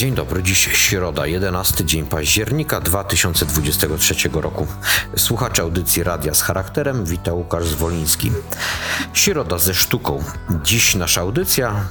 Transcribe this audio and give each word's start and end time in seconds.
Dzień 0.00 0.14
dobry, 0.14 0.42
dziś 0.42 0.58
środa, 0.58 1.26
11 1.26 1.84
dzień 1.84 2.06
października 2.06 2.80
2023 2.80 4.14
roku. 4.32 4.66
Słuchacze 5.16 5.62
audycji 5.62 6.02
Radia 6.02 6.34
z 6.34 6.42
charakterem, 6.42 7.04
wita 7.04 7.32
Łukasz 7.32 7.66
Zwoliński. 7.66 8.30
Środa 9.12 9.58
ze 9.58 9.74
sztuką. 9.74 10.24
Dziś 10.64 10.94
nasza 10.94 11.20
audycja 11.20 11.84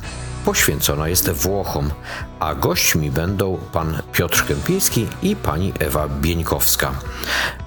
poświęcona 0.45 1.07
jest 1.07 1.29
Włochom, 1.29 1.91
a 2.39 2.55
gośćmi 2.55 3.11
będą 3.11 3.57
pan 3.73 4.01
Piotr 4.11 4.45
Kępiński 4.45 5.07
i 5.21 5.35
pani 5.35 5.73
Ewa 5.79 6.07
Bieńkowska. 6.07 6.91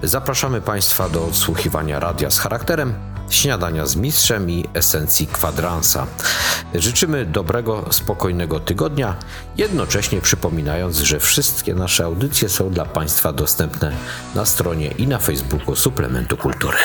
Zapraszamy 0.01 0.61
Państwa 0.61 1.09
do 1.09 1.25
odsłuchiwania 1.25 1.99
radia 1.99 2.31
z 2.31 2.39
charakterem, 2.39 3.12
śniadania 3.29 3.85
z 3.85 3.95
mistrzem 3.95 4.49
i 4.49 4.65
esencji 4.73 5.27
kwadransa. 5.27 6.07
Życzymy 6.73 7.25
dobrego, 7.25 7.85
spokojnego 7.91 8.59
tygodnia, 8.59 9.15
jednocześnie 9.57 10.21
przypominając, 10.21 10.97
że 10.97 11.19
wszystkie 11.19 11.73
nasze 11.73 12.05
audycje 12.05 12.49
są 12.49 12.69
dla 12.69 12.85
Państwa 12.85 13.33
dostępne 13.33 13.91
na 14.35 14.45
stronie 14.45 14.87
i 14.87 15.07
na 15.07 15.19
Facebooku 15.19 15.75
Suplementu 15.75 16.37
Kultury. 16.37 16.77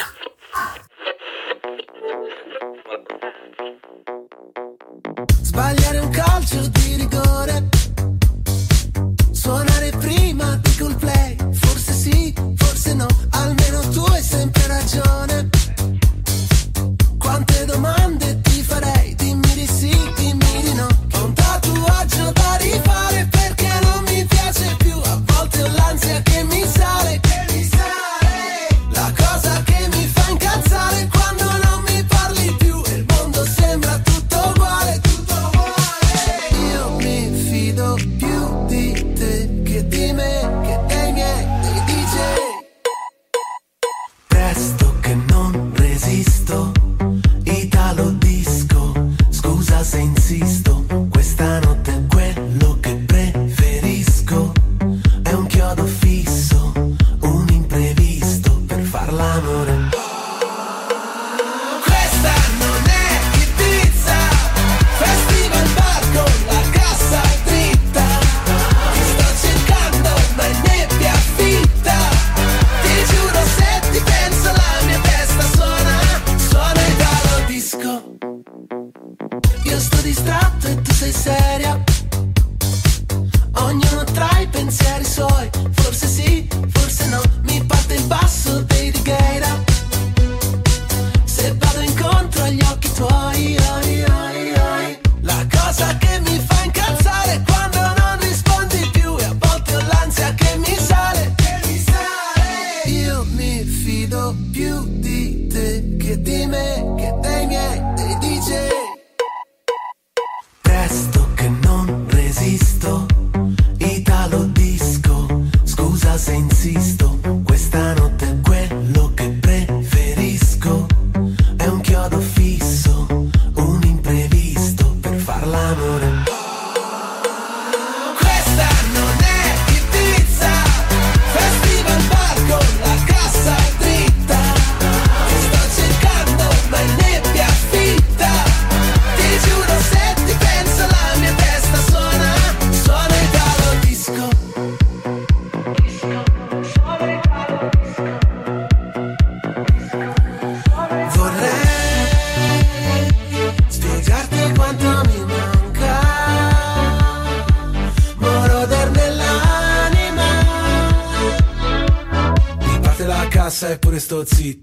E 164.40 164.60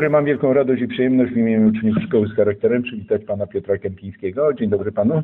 dobry, 0.00 0.10
mam 0.10 0.24
wielką 0.24 0.52
radość 0.52 0.82
i 0.82 0.88
przyjemność 0.88 1.32
w 1.32 1.36
imieniu 1.36 1.68
uczniów 1.68 1.96
Szkoły 2.06 2.26
z 2.26 2.36
charakterem 2.36 2.82
przywitać 2.82 3.24
pana 3.24 3.46
Piotra 3.46 3.78
Kępińskiego. 3.78 4.54
Dzień 4.54 4.70
dobry 4.70 4.92
panu. 4.92 5.22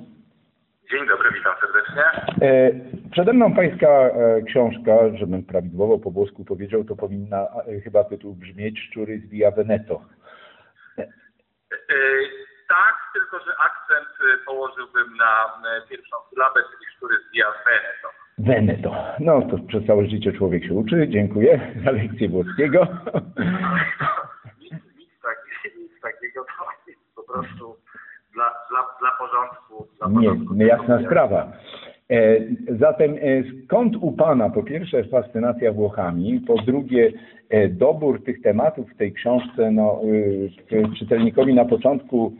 Dzień 0.90 1.08
dobry, 1.08 1.28
witam 1.34 1.54
serdecznie. 1.60 2.02
E, 2.42 2.70
przede 3.10 3.32
mną 3.32 3.54
pańska 3.54 3.88
e, 3.88 4.42
książka, 4.42 4.92
żebym 5.14 5.42
prawidłowo 5.42 5.98
po 5.98 6.10
włosku 6.10 6.44
powiedział, 6.44 6.84
to 6.84 6.96
powinna 6.96 7.46
e, 7.66 7.80
chyba 7.80 8.04
tytuł 8.04 8.34
brzmieć 8.34 8.80
Szczury 8.80 9.18
z 9.18 9.30
Via 9.30 9.50
Veneto. 9.50 10.02
Tak, 12.68 12.96
tylko 13.14 13.38
że 13.38 13.52
akcent 13.58 14.08
położyłbym 14.46 15.16
na 15.16 15.62
pierwszą 15.90 16.16
sylabę, 16.30 16.60
czyli 16.60 16.86
szczury 16.96 17.16
z 17.28 17.32
Via 17.32 17.46
Veneto. 17.66 18.08
Veneto. 18.38 18.96
No 19.20 19.42
to 19.42 19.58
przez 19.68 19.86
całe 19.86 20.06
życie 20.06 20.32
człowiek 20.32 20.64
się 20.64 20.74
uczy. 20.74 21.08
Dziękuję 21.08 21.60
za 21.84 21.90
lekcję 21.90 22.28
włoskiego. 22.28 22.86
Nic, 24.60 24.72
nic, 24.72 25.10
tak, 25.22 25.38
nic 25.76 26.00
takiego, 26.02 26.44
to 26.44 26.90
jest 26.90 27.00
po 27.14 27.22
prostu 27.38 27.76
dla, 28.34 28.44
dla, 28.70 28.80
dla 29.00 29.10
porządku. 29.18 29.86
Dla 29.98 30.08
Nie, 30.08 30.28
porządku 30.28 30.54
no 30.54 30.64
jasna 30.64 31.02
sprawa. 31.06 31.52
E, 32.10 32.40
Zatem 32.78 33.14
e, 33.14 33.18
skąd 33.64 33.96
u 33.96 34.12
Pana 34.12 34.50
po 34.50 34.62
pierwsze 34.62 35.04
fascynacja 35.04 35.72
Włochami, 35.72 36.40
po 36.40 36.54
drugie 36.54 37.12
e, 37.48 37.68
dobór 37.68 38.24
tych 38.24 38.42
tematów 38.42 38.90
w 38.90 38.96
tej 38.96 39.12
książce, 39.12 39.70
no, 39.70 40.00
czytelnikowi 40.98 41.54
na 41.54 41.64
początku 41.64 42.32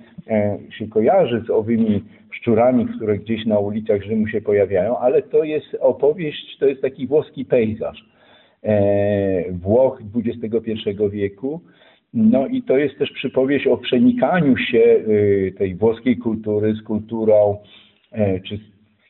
się 0.70 0.88
kojarzy 0.88 1.42
z 1.46 1.50
owymi 1.50 2.04
szczurami, 2.30 2.86
które 2.96 3.18
gdzieś 3.18 3.46
na 3.46 3.58
ulicach 3.58 4.02
Rzymu 4.02 4.28
się 4.28 4.40
pojawiają, 4.40 4.98
ale 4.98 5.22
to 5.22 5.44
jest 5.44 5.76
opowieść, 5.80 6.58
to 6.58 6.66
jest 6.66 6.82
taki 6.82 7.06
włoski 7.06 7.44
pejzaż. 7.44 8.04
Włoch 9.52 9.98
XXI 10.16 10.72
wieku, 11.10 11.60
No 12.16 12.46
i 12.46 12.62
to 12.62 12.78
jest 12.78 12.98
też 12.98 13.10
przypowieść 13.10 13.66
o 13.66 13.76
przenikaniu 13.76 14.56
się 14.56 14.78
y, 14.78 15.54
tej 15.58 15.74
włoskiej 15.74 16.16
kultury 16.16 16.74
z 16.74 16.82
kulturą 16.82 17.56
e, 18.12 18.40
czy 18.40 18.56
z 18.56 18.60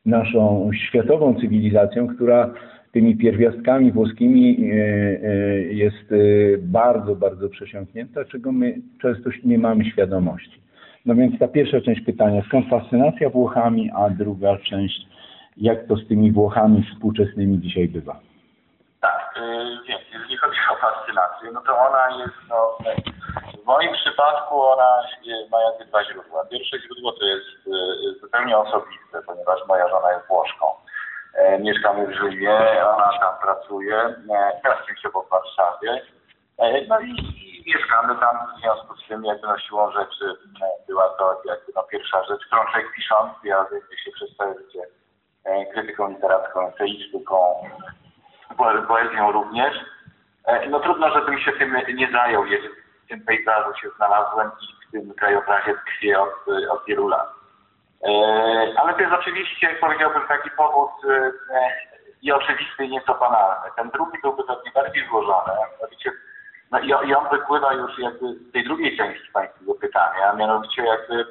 naszą 0.07 0.71
światową 0.89 1.35
cywilizacją, 1.41 2.07
która 2.07 2.55
tymi 2.93 3.17
pierwiastkami 3.17 3.93
włoskimi 3.93 4.59
e, 4.61 4.75
e, 4.75 5.63
jest 5.63 6.15
bardzo, 6.61 7.17
bardzo 7.17 7.49
przesiąknięta, 7.49 8.25
czego 8.25 8.53
my 8.53 8.79
często 9.03 9.31
nie 9.45 9.59
mamy 9.59 9.85
świadomości. 9.85 10.61
No 11.07 11.15
więc 11.15 11.39
ta 11.39 11.49
pierwsza 11.49 11.81
część 11.81 12.01
pytania, 12.01 12.43
skąd 12.49 12.67
fascynacja 12.69 13.31
Włochami, 13.31 13.91
a 13.95 14.11
druga 14.11 14.57
część, 14.57 15.07
jak 15.57 15.87
to 15.87 15.97
z 15.97 16.07
tymi 16.07 16.33
Włochami 16.33 16.83
współczesnymi 16.83 17.59
dzisiaj 17.59 17.89
bywa? 17.89 18.21
Więc 19.87 20.03
jeżeli 20.13 20.37
chodzi 20.37 20.59
o 20.73 20.77
fascynację, 20.77 21.51
no 21.53 21.61
to 21.67 21.79
ona 21.79 22.09
jest, 22.19 22.35
no, 22.49 22.79
w 23.63 23.67
moim 23.67 23.93
przypadku 23.93 24.63
ona 24.63 25.03
ma 25.51 25.61
jakby 25.61 25.85
dwa 25.85 26.05
źródła. 26.05 26.45
Pierwsze 26.45 26.79
źródło 26.81 27.13
to 27.13 27.25
jest 27.25 27.67
y, 27.67 28.21
zupełnie 28.21 28.59
osobiste, 28.59 29.23
ponieważ 29.27 29.61
moja 29.69 29.89
żona 29.89 30.13
jest 30.13 30.27
Włoszką. 30.27 30.67
E, 31.35 31.59
Mieszkamy 31.59 32.07
w 32.07 32.13
Rzymie, 32.15 32.59
ona 32.97 33.19
tam 33.21 33.35
pracuje, 33.43 33.97
e, 33.97 34.61
teraz 34.63 34.87
częściowo 34.87 35.23
w 35.23 35.29
Warszawie. 35.29 36.03
E, 36.59 36.87
No 36.87 37.01
i, 37.01 37.11
i 37.11 37.65
mieszkamy 37.67 38.21
tam 38.21 38.37
w 38.57 38.61
związku 38.61 38.97
z 38.97 39.09
tym, 39.09 39.25
jakby 39.25 39.47
no 39.47 39.59
siłą 39.59 39.91
rzeczy 39.93 40.25
e, 40.63 40.87
była 40.87 41.09
to 41.09 41.43
jakby 41.45 41.73
no 41.75 41.83
pierwsza 41.83 42.25
rzecz, 42.25 42.47
którą 42.47 42.65
człowiek 42.65 42.93
pisząc, 42.97 43.33
ja 43.45 43.67
się 44.05 44.11
przez 44.13 44.31
e, 45.45 45.67
krytyką 45.67 46.09
literacką, 46.09 46.69
eseistyką, 46.69 47.63
poezją 48.89 49.33
również. 49.33 49.75
E, 50.45 50.69
No 50.69 50.81
trudno, 50.81 51.11
żebym 51.11 51.39
się 51.39 51.53
tym 51.53 51.77
nie 51.95 52.11
zajął, 52.13 52.45
jeżeli 52.45 52.75
w 53.05 53.09
tym 53.09 53.25
pejzażu 53.25 53.75
się 53.75 53.89
znalazłem 53.97 54.51
i 54.61 54.87
w 54.89 54.91
tym 54.91 55.15
krajobrazie 55.15 55.75
tkwię 55.75 56.21
od, 56.21 56.35
od 56.71 56.85
wielu 56.87 57.09
lat. 57.09 57.29
E, 58.05 58.11
Ale 58.83 58.95
to 58.95 59.01
jest 59.01 59.13
oczywiście, 59.13 59.77
powiedziałbym, 59.81 60.23
taki 60.29 60.51
powód 60.51 60.91
e, 61.11 61.33
i 62.23 62.33
oczywisty 62.33 62.85
i 62.85 62.91
nieco 62.91 63.15
banalny. 63.15 63.71
Ten 63.77 63.91
drugi 63.91 64.19
byłby 64.23 64.45
pewnie 64.45 64.71
bardziej 64.75 65.09
złożony, 65.09 65.53
mianowicie 65.81 66.13
no 66.71 66.81
i, 66.81 67.09
i 67.09 67.15
on 67.15 67.29
wypływa 67.31 67.73
już 67.73 67.99
jakby 67.99 68.35
z 68.35 68.53
tej 68.53 68.65
drugiej 68.65 68.97
części 68.97 69.33
pańskiego 69.33 69.75
pytania, 69.75 70.31
a 70.31 70.37
mianowicie 70.37 70.83
jakby 70.85 71.25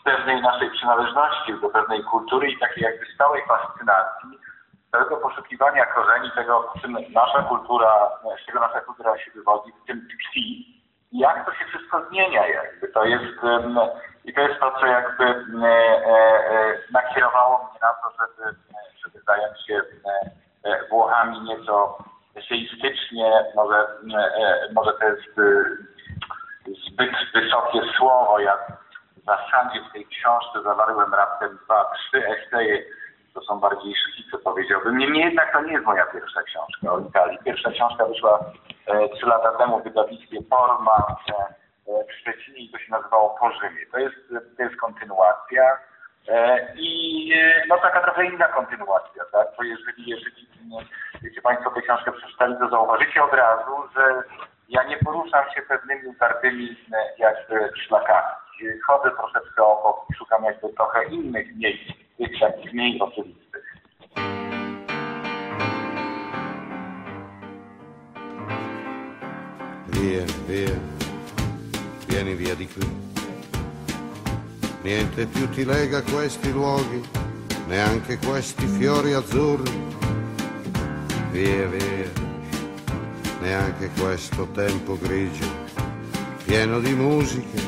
z 0.00 0.04
pewnej 0.04 0.42
naszej 0.42 0.70
przynależności 0.70 1.60
do 1.60 1.68
pewnej 1.68 2.04
kultury 2.04 2.50
i 2.50 2.58
takiej 2.58 2.82
jakby 2.84 3.06
stałej 3.14 3.42
fascynacji, 3.48 4.38
tego 4.98 5.16
poszukiwania 5.16 5.86
korzeni 5.86 6.30
tego, 6.30 6.72
czym 6.80 6.96
nasza 7.12 7.42
kultura, 7.42 8.10
z 8.42 8.46
czego 8.46 8.60
nasza 8.60 8.80
kultura 8.80 9.18
się 9.18 9.30
wywodzi, 9.30 9.72
w 9.72 9.86
tym 9.86 10.08
tkwi, 10.08 10.74
jak 11.12 11.46
to 11.46 11.54
się 11.54 11.64
wszystko 11.64 12.04
zmienia 12.08 12.46
jakby. 12.46 12.88
To 12.88 13.04
jest, 13.04 13.34
i 14.24 14.34
to 14.34 14.40
jest 14.40 14.60
to, 14.60 14.72
co 14.80 14.86
jakby 14.86 15.24
e, 15.24 15.66
e, 15.66 16.78
nakierowało 16.92 17.58
mnie 17.58 17.78
na 17.82 17.88
to, 17.88 18.10
żeby, 18.20 18.56
żeby 19.04 19.24
zająć 19.26 19.66
się 19.66 19.80
e, 20.64 20.88
Włochami 20.90 21.40
nieco 21.40 21.98
eseistycznie, 22.34 23.44
może, 23.54 23.76
e, 23.76 24.72
może 24.72 24.92
to 24.92 25.04
jest 25.04 25.38
e, 25.38 25.64
zbyt 26.90 27.12
wysokie 27.34 27.80
słowo. 27.96 28.38
Ja 28.38 28.58
w 29.16 29.24
zasadzie 29.24 29.80
w 29.80 29.92
tej 29.92 30.06
książce 30.06 30.62
zawarłem 30.62 31.14
raptem 31.14 31.58
dwa, 31.64 31.92
trzy 31.94 32.26
eseje, 32.26 32.84
to 33.34 33.40
są 33.40 33.60
bardziej 33.60 33.94
szkice 33.96 34.38
powiedziałbym. 34.38 34.98
Niemniej 34.98 35.24
jednak 35.24 35.52
to 35.52 35.62
nie 35.62 35.72
jest 35.72 35.84
moja 35.84 36.06
pierwsza 36.06 36.42
książka 36.42 36.92
o 36.92 36.98
Italii. 36.98 37.38
Pierwsza 37.44 37.70
książka 37.70 38.06
wyszła 38.06 38.40
e, 38.86 39.08
trzy 39.08 39.26
lata 39.26 39.52
temu 39.52 39.80
w 39.80 39.84
wydawnictwie 39.84 40.38
Forma 40.50 41.06
e, 41.28 42.04
w 42.08 42.12
Szczecinie 42.12 42.58
i 42.58 42.70
to 42.70 42.78
się 42.78 42.90
nazywało 42.90 43.36
Po 43.40 43.50
Rzymie. 43.50 43.86
To 43.92 43.98
jest, 43.98 44.16
to 44.56 44.62
jest 44.62 44.76
kontynuacja 44.76 45.78
e, 46.28 46.66
i 46.76 47.32
no 47.68 47.78
taka 47.78 48.00
trochę 48.00 48.26
inna 48.26 48.48
kontynuacja, 48.48 49.24
tak? 49.32 49.48
Bo 49.56 49.64
jeżeli, 49.64 50.10
jeżeli 50.10 50.48
m, 50.62 50.84
wiecie 51.22 51.42
Państwo 51.42 51.70
tę 51.70 51.82
książkę 51.82 52.12
przeczytali, 52.12 52.56
to 52.58 52.68
zauważycie 52.68 53.24
od 53.24 53.32
razu, 53.32 53.72
że 53.96 54.22
ja 54.68 54.82
nie 54.82 54.96
poruszam 54.96 55.44
się 55.54 55.62
pewnymi 55.62 56.06
utartymi 56.06 56.76
jakby 57.18 57.70
szlakami. 57.86 58.34
Chodzę 58.86 59.10
troszeczkę 59.10 59.64
obok 59.64 60.06
i 60.10 60.14
szukam 60.14 60.44
jakby 60.44 60.68
trochę 60.68 61.04
innych 61.04 61.56
miejsc, 61.56 62.03
takich 62.18 62.72
mniej 62.72 63.00
oczywistych. 63.00 63.64
Via, 69.88 70.24
via, 70.48 70.76
vieni 72.08 72.34
via 72.34 72.54
di 72.54 72.66
qui. 72.66 72.86
Niente 74.82 75.26
più 75.26 75.48
ti 75.48 75.64
lega 75.64 76.02
questi 76.02 76.52
luoghi, 76.52 77.02
neanche 77.68 78.18
questi 78.18 78.66
fiori 78.66 79.14
azzurri. 79.14 79.72
Via, 81.32 81.66
via, 81.66 82.10
neanche 83.40 83.90
questo 83.98 84.46
tempo 84.52 84.98
grigio, 84.98 85.46
pieno 86.44 86.80
di 86.80 86.94
musiche 86.94 87.62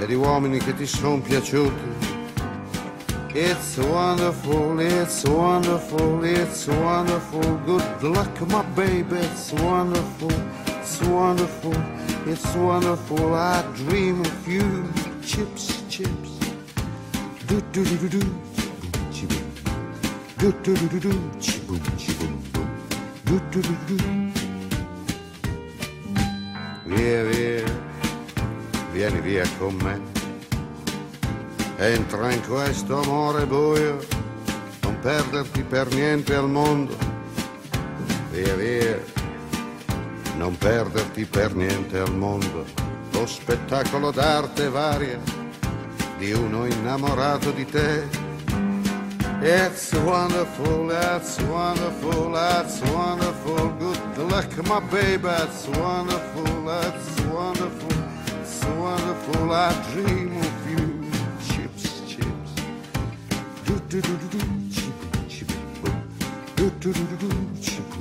e 0.00 0.06
di 0.06 0.14
uomini 0.14 0.58
che 0.58 0.74
ti 0.74 0.86
sono 0.86 1.20
piaciuti. 1.20 2.01
It's 3.34 3.78
wonderful, 3.78 4.78
it's 4.78 5.24
wonderful, 5.24 6.22
it's 6.22 6.66
wonderful. 6.68 7.56
Good 7.64 8.02
luck, 8.02 8.48
my 8.48 8.62
baby, 8.76 9.16
it's 9.16 9.54
wonderful, 9.54 10.30
it's 10.66 11.00
wonderful, 11.00 11.74
it's 12.26 12.54
wonderful. 12.54 13.34
I 13.34 13.62
dream 13.74 14.20
of 14.20 14.46
you, 14.46 14.86
chips, 15.24 15.82
chips. 15.88 16.38
Do 17.46 17.62
do 17.72 17.82
do 17.82 17.96
do 17.96 18.08
do, 18.10 18.20
chiboom, 19.10 19.46
do 20.36 20.52
do 20.52 20.76
do 20.76 20.88
do 20.88 21.00
do, 21.00 21.12
chiboom, 21.40 21.80
chiboom, 21.96 22.52
boom. 22.52 22.68
Do 23.24 23.40
do 23.50 23.62
do 23.62 23.74
do. 23.86 23.96
Via, 26.84 27.24
via, 27.24 27.64
vieni 28.92 29.20
via 29.22 29.44
con 29.58 29.76
me. 29.78 30.21
Entra 31.82 32.30
in 32.30 32.40
questo 32.46 33.02
amore 33.02 33.44
buio, 33.44 33.98
non 34.82 35.00
perderti 35.00 35.64
per 35.64 35.92
niente 35.92 36.32
al 36.32 36.48
mondo. 36.48 36.96
Via 38.30 38.54
via, 38.54 39.02
non 40.36 40.56
perderti 40.56 41.24
per 41.24 41.56
niente 41.56 41.98
al 41.98 42.14
mondo. 42.14 42.64
Lo 43.10 43.26
spettacolo 43.26 44.12
d'arte 44.12 44.68
varia 44.68 45.18
di 46.18 46.30
uno 46.30 46.66
innamorato 46.66 47.50
di 47.50 47.64
te. 47.64 48.06
It's 49.40 49.92
wonderful, 49.92 50.86
that's 50.86 51.40
wonderful, 51.40 52.30
that's 52.30 52.80
wonderful. 52.92 53.72
Good 53.80 54.30
luck, 54.30 54.56
my 54.68 54.78
baby, 54.88 55.22
that's 55.22 55.66
wonderful, 55.66 56.64
that's 56.64 57.20
wonderful, 57.22 57.92
it's 58.40 58.64
wonderful. 58.78 59.50
I 59.50 59.74
dream 59.92 60.31
Do 63.92 64.00
do 64.00 64.08
do 64.08 64.28
do 64.28 64.38
chip, 64.72 64.94
chip. 65.28 65.48
Do 66.56 66.70
do 66.80 66.92
do 66.94 67.16
do 67.18 67.28
chip, 67.60 67.91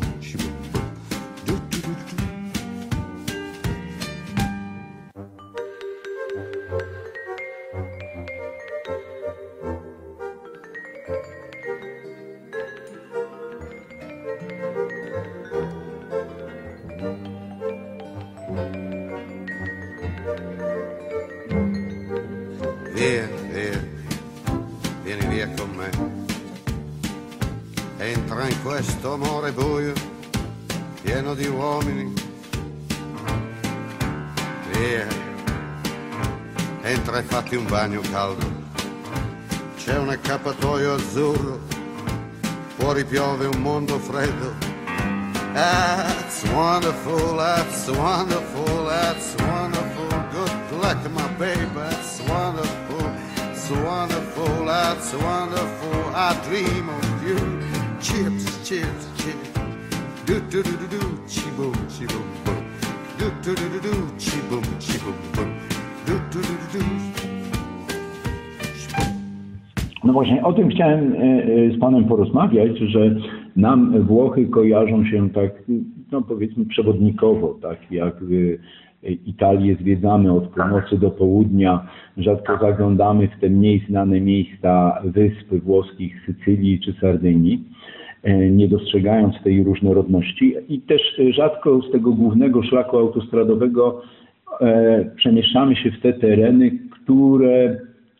that's 47.63 47.89
wonderful, 47.91 48.85
that's 48.85 49.35
wonderful. 49.37 50.09
Good 50.31 50.81
luck, 50.81 51.11
my 51.11 51.27
baby, 51.37 51.65
that's 51.75 52.19
wonderful, 52.21 53.05
it's 53.51 53.69
wonderful, 53.69 54.65
that's 54.65 55.13
wonderful. 55.13 55.97
I 56.15 56.29
dream 56.45 56.89
of 56.89 57.27
you. 57.27 57.37
Chips, 58.01 58.67
chips, 58.67 59.05
chips. 59.17 59.49
Do 60.25 60.39
do 60.49 60.63
do 60.63 60.75
do 60.77 60.87
do, 60.87 61.03
chi 61.27 61.49
boom, 61.51 61.73
chi 61.87 62.05
boom 62.07 62.27
do 63.19 63.29
do 63.43 63.55
do 63.55 63.69
do 63.69 63.79
do, 63.79 63.93
chi 64.17 64.39
boom, 64.49 64.63
chi 64.79 64.97
boom 65.03 65.17
boom, 65.33 65.49
do 66.05 66.17
do 66.31 66.41
do 66.41 66.55
do 66.57 66.79
do. 66.79 67.11
No 70.03 70.13
właśnie, 70.13 70.43
o 70.43 70.53
tym 70.53 70.69
chciałem 70.69 71.13
e, 71.13 71.17
e, 71.17 71.77
z 71.77 71.79
Panem 71.79 72.05
porozmawiać, 72.05 72.77
że 72.77 73.15
nam 73.55 74.03
Włochy 74.03 74.45
kojarzą 74.45 75.05
się 75.05 75.29
tak, 75.29 75.51
no 76.11 76.21
powiedzmy 76.21 76.65
przewodnikowo, 76.65 77.57
tak 77.61 77.91
jak 77.91 78.15
e, 79.03 79.11
Italię 79.11 79.75
zwiedzamy 79.75 80.33
od 80.33 80.47
północy 80.47 80.97
do 80.97 81.11
południa, 81.11 81.87
rzadko 82.17 82.57
zaglądamy 82.61 83.27
w 83.27 83.39
te 83.39 83.49
mniej 83.49 83.85
znane 83.89 84.21
miejsca 84.21 85.01
wysp 85.03 85.53
włoskich, 85.63 86.25
Sycylii 86.25 86.79
czy 86.79 86.93
Sardynii, 86.93 87.63
e, 88.23 88.49
nie 88.49 88.67
dostrzegając 88.67 89.43
tej 89.43 89.63
różnorodności. 89.63 90.55
I 90.69 90.79
też 90.79 91.01
rzadko 91.29 91.81
z 91.81 91.91
tego 91.91 92.11
głównego 92.11 92.63
szlaku 92.63 92.97
autostradowego 92.97 94.01
e, 94.61 95.05
przemieszczamy 95.15 95.75
się 95.75 95.91
w 95.91 96.01
te 96.01 96.13
tereny, 96.13 96.71
które 96.91 97.77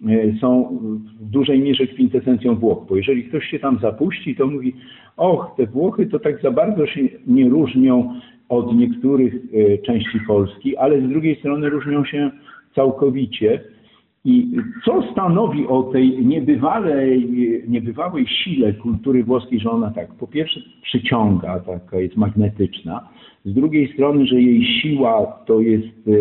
E, 0.09 0.39
są 0.39 0.77
w 1.19 1.29
dużej 1.29 1.59
mierze 1.59 1.87
kwintesencją 1.87 2.55
Włoch, 2.55 2.85
bo 2.89 2.97
jeżeli 2.97 3.23
ktoś 3.23 3.49
się 3.49 3.59
tam 3.59 3.79
zapuści, 3.81 4.35
to 4.35 4.47
mówi, 4.47 4.75
och, 5.17 5.55
te 5.57 5.67
Włochy 5.67 6.05
to 6.05 6.19
tak 6.19 6.41
za 6.41 6.51
bardzo 6.51 6.87
się 6.87 7.01
nie 7.27 7.49
różnią 7.49 8.13
od 8.49 8.75
niektórych 8.75 9.33
e, 9.33 9.77
części 9.77 10.19
Polski, 10.27 10.77
ale 10.77 11.01
z 11.01 11.09
drugiej 11.09 11.39
strony 11.39 11.69
różnią 11.69 12.05
się 12.05 12.31
całkowicie. 12.75 13.61
I 14.25 14.51
co 14.85 15.03
stanowi 15.11 15.67
o 15.67 15.83
tej 15.83 16.25
niebywałej, 16.25 17.29
niebywałej 17.67 18.27
sile 18.27 18.73
kultury 18.73 19.23
włoskiej, 19.23 19.59
że 19.59 19.71
ona 19.71 19.91
tak, 19.91 20.13
po 20.13 20.27
pierwsze 20.27 20.59
przyciąga, 20.83 21.59
taka 21.59 21.99
jest 21.99 22.17
magnetyczna, 22.17 23.09
z 23.45 23.53
drugiej 23.53 23.93
strony, 23.93 24.25
że 24.25 24.41
jej 24.41 24.65
siła 24.65 25.43
to 25.45 25.59
jest 25.59 26.07
e, 26.07 26.11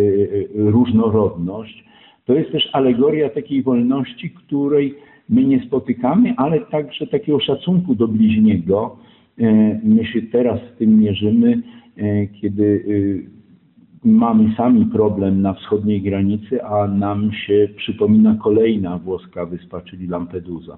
różnorodność, 0.70 1.84
to 2.26 2.34
jest 2.34 2.52
też 2.52 2.68
alegoria 2.72 3.28
takiej 3.28 3.62
wolności, 3.62 4.30
której 4.30 4.94
my 5.30 5.44
nie 5.44 5.66
spotykamy, 5.66 6.34
ale 6.36 6.60
także 6.60 7.06
takiego 7.06 7.40
szacunku 7.40 7.94
do 7.94 8.08
bliźniego. 8.08 8.96
E, 9.40 9.44
my 9.84 10.04
się 10.04 10.22
teraz 10.22 10.60
z 10.74 10.78
tym 10.78 10.98
mierzymy, 10.98 11.62
e, 11.96 12.26
kiedy 12.26 12.84
e, 12.86 14.08
mamy 14.08 14.54
sami 14.56 14.86
problem 14.86 15.42
na 15.42 15.54
wschodniej 15.54 16.02
granicy, 16.02 16.64
a 16.64 16.86
nam 16.86 17.32
się 17.32 17.68
przypomina 17.76 18.36
kolejna 18.42 18.98
włoska 18.98 19.46
wyspa, 19.46 19.80
czyli 19.80 20.08
Lampedusa. 20.08 20.76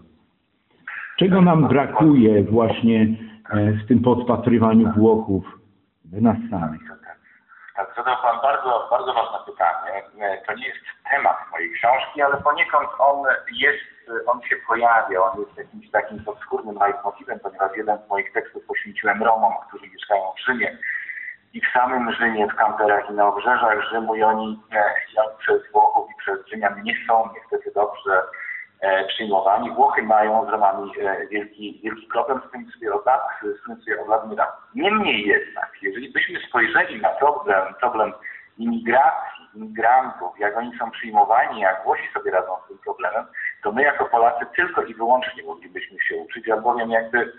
Czego 1.19 1.43
nam 1.43 1.69
brakuje 1.69 2.43
właśnie 2.43 3.07
w 3.85 3.89
tym 3.89 4.03
podpatrywaniu 4.03 4.93
Włochów 4.97 5.45
w 6.05 6.23
nas 6.23 6.37
samych? 6.51 6.81
Tak, 7.77 7.95
zadał 7.97 8.17
Pan 8.23 8.37
bardzo, 8.43 8.89
bardzo 8.91 9.15
ważne 9.15 9.39
pytanie. 9.47 10.03
To 10.47 10.55
nie 10.55 10.67
jest 10.67 10.79
temat 11.11 11.37
mojej 11.53 11.71
książki, 11.73 12.23
ale 12.23 12.37
poniekąd 12.37 12.89
on 12.99 13.27
jest, 13.59 13.92
on 14.27 14.43
się 14.43 14.57
pojawia, 14.69 15.21
on 15.21 15.41
jest 15.41 15.57
jakimś 15.59 15.91
takim 15.91 16.25
podskórnym 16.25 16.79
leitmotivem, 16.79 17.41
ponieważ 17.41 17.77
jeden 17.77 17.99
z 18.07 18.09
moich 18.09 18.33
tekstów 18.33 18.67
poświęciłem 18.67 19.23
Romom, 19.23 19.53
którzy 19.69 19.87
mieszkają 19.87 20.23
w 20.37 20.41
Rzymie 20.47 20.79
i 21.55 21.61
w 21.61 21.73
samym 21.73 22.13
Rzymie, 22.13 22.47
w 22.47 22.55
kamperach 22.55 23.11
i 23.11 23.13
na 23.13 23.29
obrzeżach 23.29 23.91
Rzymu 23.91 24.15
i 24.15 24.23
oni 24.23 24.63
e, 24.73 24.77
jak 25.17 25.37
przez 25.39 25.73
Włochów 25.73 26.11
i 26.11 26.15
przez 26.19 26.47
Rzymian 26.47 26.83
nie 26.83 26.95
są 27.09 27.29
niestety 27.35 27.71
dobrze 27.75 28.23
e, 28.81 29.05
przyjmowani. 29.05 29.71
Włochy 29.71 30.03
mają 30.03 30.47
z 30.47 30.49
Romami 30.49 30.93
e, 31.01 31.27
wielki, 31.27 31.81
wielki 31.85 32.07
problem, 32.07 32.41
z 32.49 32.53
tym 32.53 32.71
sobie 32.71 32.95
od 32.95 33.07
lat, 33.07 33.21
tym 33.41 33.83
sobie 33.83 34.03
od 34.03 34.09
lat 34.09 34.29
nie 34.29 34.37
Niemniej 34.83 35.27
jednak, 35.27 35.71
jeżeli 35.83 36.13
byśmy 36.13 36.41
spojrzeli 36.49 37.01
na 37.01 37.09
problem, 37.09 37.75
problem 37.81 38.13
imigracji, 38.59 39.49
imigrantów, 39.55 40.39
jak 40.39 40.57
oni 40.57 40.79
są 40.79 40.91
przyjmowani, 40.91 41.61
jak 41.61 41.85
Włosi 41.85 42.09
sobie 42.15 42.31
radzą 42.31 42.53
z 42.65 42.69
tym 42.69 42.79
problemem, 42.79 43.25
to 43.63 43.73
my 43.73 43.83
jako 43.83 44.05
Polacy 44.05 44.47
tylko 44.57 44.83
i 44.83 44.95
wyłącznie 44.95 45.43
moglibyśmy 45.43 45.99
się 46.01 46.17
uczyć, 46.17 46.49
albowiem 46.49 46.91
jakby 46.91 47.33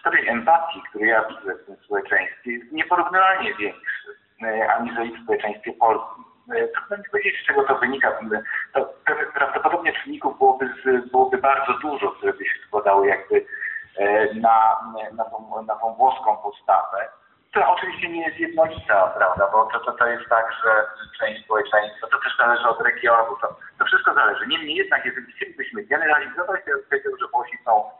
stopień 0.00 0.28
empatii, 0.28 0.82
który 0.88 1.06
ja 1.06 1.24
widzę 1.24 1.54
w 1.54 1.66
tym 1.66 1.76
społeczeństwie 1.84 2.52
jest 2.52 2.72
nieporównywalnie 2.72 3.54
większy 3.54 4.08
e, 4.42 4.72
aniżeli 4.72 5.16
w 5.16 5.22
społeczeństwie 5.22 5.72
polskim. 5.72 6.24
E, 6.54 6.68
trudno 6.68 6.96
mi 6.96 7.04
powiedzieć, 7.10 7.42
z 7.42 7.46
czego 7.46 7.64
to 7.64 7.78
wynika. 7.78 8.18
To 8.72 8.94
prawdopodobnie 9.34 9.92
czynników 9.92 10.38
byłoby, 10.38 10.70
byłoby 11.10 11.38
bardzo 11.38 11.72
dużo, 11.82 12.10
które 12.10 12.32
by 12.32 12.44
się 12.44 12.58
składały 12.66 13.06
jakby 13.06 13.46
e, 13.96 14.34
na, 14.34 14.76
na, 15.12 15.24
tą, 15.24 15.62
na 15.66 15.74
tą 15.74 15.94
włoską 15.94 16.36
postawę 16.36 17.08
która 17.50 17.68
oczywiście 17.68 18.08
nie 18.08 18.26
jest 18.26 18.38
jednolita, 18.38 19.06
prawda, 19.06 19.48
bo 19.52 19.66
to, 19.66 19.80
to, 19.80 19.92
to 19.92 20.06
jest 20.06 20.28
tak, 20.28 20.52
że 20.64 20.86
część 21.18 21.44
społeczeństwa, 21.44 22.06
to 22.06 22.18
też 22.18 22.36
zależy 22.36 22.68
od 22.68 22.80
regionu, 22.80 23.36
to, 23.40 23.56
to 23.78 23.84
wszystko 23.84 24.14
zależy. 24.14 24.46
Niemniej 24.46 24.76
jednak, 24.76 25.04
jeżeli 25.04 25.32
chcielibyśmy 25.32 25.82
generalizować, 25.82 26.64
to 26.64 26.70
ja 26.70 26.76
powiedział, 26.88 27.12
że 27.20 27.26
Włosi 27.28 27.58
są 27.64 27.90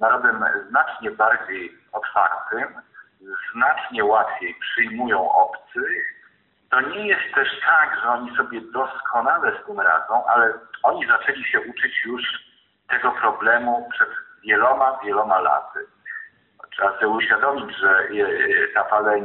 narodem 0.00 0.44
znacznie 0.68 1.10
bardziej 1.10 1.78
otwartym, 1.92 2.68
znacznie 3.52 4.04
łatwiej 4.04 4.54
przyjmują 4.54 5.30
obcych. 5.32 6.20
To 6.70 6.80
nie 6.80 7.06
jest 7.06 7.34
też 7.34 7.48
tak, 7.66 8.00
że 8.02 8.08
oni 8.08 8.36
sobie 8.36 8.60
doskonale 8.60 9.52
z 9.62 9.66
tym 9.66 9.80
radzą, 9.80 10.26
ale 10.26 10.52
oni 10.82 11.06
zaczęli 11.06 11.44
się 11.44 11.60
uczyć 11.60 12.04
już 12.04 12.22
tego 12.88 13.10
problemu 13.10 13.88
przed 13.92 14.08
wieloma, 14.44 15.00
wieloma 15.04 15.40
laty. 15.40 15.80
Trzeba 16.72 16.94
sobie 16.94 17.08
uświadomić, 17.08 17.76
że 17.76 17.88
e, 17.88 18.24
e, 18.64 18.68
ta 18.74 18.84
fala 18.84 19.16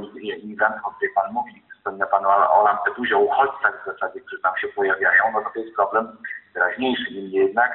imigrantów, 0.44 0.86
o 0.86 0.92
której 0.92 1.14
Pan 1.16 1.34
mówi, 1.34 1.64
wspomina 1.78 2.06
Pan 2.06 2.26
o, 2.26 2.64
Lampedusie, 2.64 3.18
o 3.18 3.20
uchodźcach 3.20 3.82
w 3.82 3.86
zasadzie, 3.86 4.22
którzy 4.22 4.42
tam 4.42 4.58
się 4.58 4.68
pojawiają, 4.68 5.24
no 5.34 5.42
to 5.42 5.50
to 5.54 5.60
jest 5.60 5.76
problem 5.76 6.18
wyraźniejszy. 6.54 7.14
Niemniej 7.14 7.32
jednak 7.32 7.72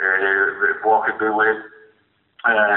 e, 0.00 0.82
Włochy 0.82 1.12
były, 1.12 1.64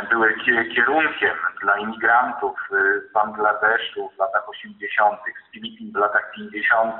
były 0.10 0.34
kierunkiem 0.76 1.36
dla 1.62 1.78
imigrantów 1.78 2.60
z 2.72 3.14
Bangladeszu 3.14 4.10
w 4.16 4.20
latach 4.20 4.50
80., 4.50 5.20
z 5.48 5.52
Filipin 5.52 5.92
w 5.92 5.96
latach 5.96 6.32
50., 6.36 6.96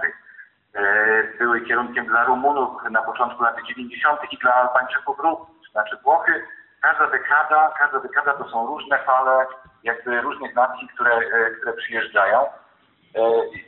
były 1.40 1.62
kierunkiem 1.62 2.06
dla 2.06 2.24
Rumunów 2.24 2.72
na 2.92 3.02
początku 3.02 3.44
lat 3.44 3.56
90. 3.68 4.20
i 4.32 4.38
dla 4.38 4.54
Albańczyków 4.54 5.20
również. 5.20 5.72
Znaczy 5.72 5.98
Włochy 6.04 6.44
każda 6.84 7.08
dekada, 7.08 7.74
każda 7.80 8.00
dekada 8.00 8.34
to 8.34 8.50
są 8.50 8.68
różne 8.68 8.98
fale 9.00 9.46
jakby 9.84 10.22
różnych 10.22 10.56
nacji, 10.56 10.88
które, 10.88 11.16
e, 11.16 11.52
które 11.52 11.74
przyjeżdżają. 11.74 12.42
E, 12.42 13.22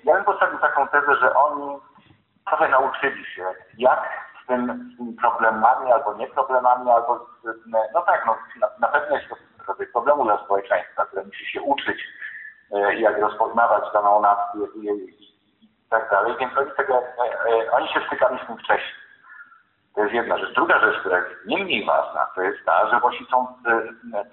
ja 0.04 0.14
bym 0.16 0.24
postawił 0.24 0.60
taką 0.60 0.88
tezę, 0.88 1.16
że 1.16 1.34
oni 1.34 1.80
trochę 2.48 2.70
nauczyli 2.70 3.26
się, 3.26 3.46
jak 3.78 4.00
z, 4.44 4.48
tym, 4.48 4.92
tymi 4.98 5.14
problemami 5.14 5.92
albo 5.92 6.14
nie 6.14 6.28
problemami, 6.28 6.92
albo 6.92 7.28
z, 7.44 7.48
no 7.94 8.02
tak, 8.02 8.26
no, 8.26 8.38
na, 8.80 8.88
pewno 8.88 9.16
jest 9.18 9.30
to 9.68 9.74
problemu 9.94 10.24
dla 10.24 10.46
społeczeństwa, 10.46 11.06
które 11.06 11.24
musi 11.24 11.46
się 11.46 11.62
uczyć, 11.62 12.08
e, 12.72 12.96
jak 12.96 13.18
rozpoznawać 13.18 13.84
daną 13.94 14.22
nację 14.22 14.62
i, 14.76 14.86
i, 14.88 15.66
i 15.66 15.90
tak 15.90 16.10
dalej, 16.12 16.36
więc 16.40 16.58
oni, 16.58 16.72
tego, 16.78 17.04
oni 17.72 17.88
się 17.88 18.00
stykali 18.08 18.40
z 18.44 18.48
tym 18.48 18.58
wcześniej. 18.58 19.05
To 19.96 20.02
jest 20.02 20.14
jedna 20.14 20.38
rzecz. 20.38 20.54
Druga 20.56 20.80
rzecz, 20.80 21.00
która 21.00 21.18
jest 21.18 21.46
nie 21.46 21.64
mniej 21.64 21.86
ważna, 21.86 22.28
to 22.36 22.42
jest 22.42 22.58
ta, 22.66 22.90
że 22.90 23.00
Włosi 23.00 23.26
są, 23.32 23.48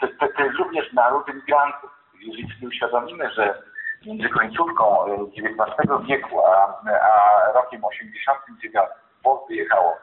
to, 0.01 0.07
to, 0.21 0.29
to 0.37 0.43
jest 0.43 0.59
również 0.59 0.93
naród 0.93 1.29
imigrantów. 1.29 1.91
Jeżeli 2.21 2.55
sobie 2.55 2.69
uświadomimy, 2.69 3.31
że 3.31 3.63
między 4.07 4.29
końcówką 4.29 5.05
XIX 5.37 5.91
wieku 6.09 6.47
a, 6.47 6.81
a 7.03 7.53
rokiem 7.53 7.85
89 7.85 8.89
Włoch 9.23 9.49
wyjechało 9.49 9.97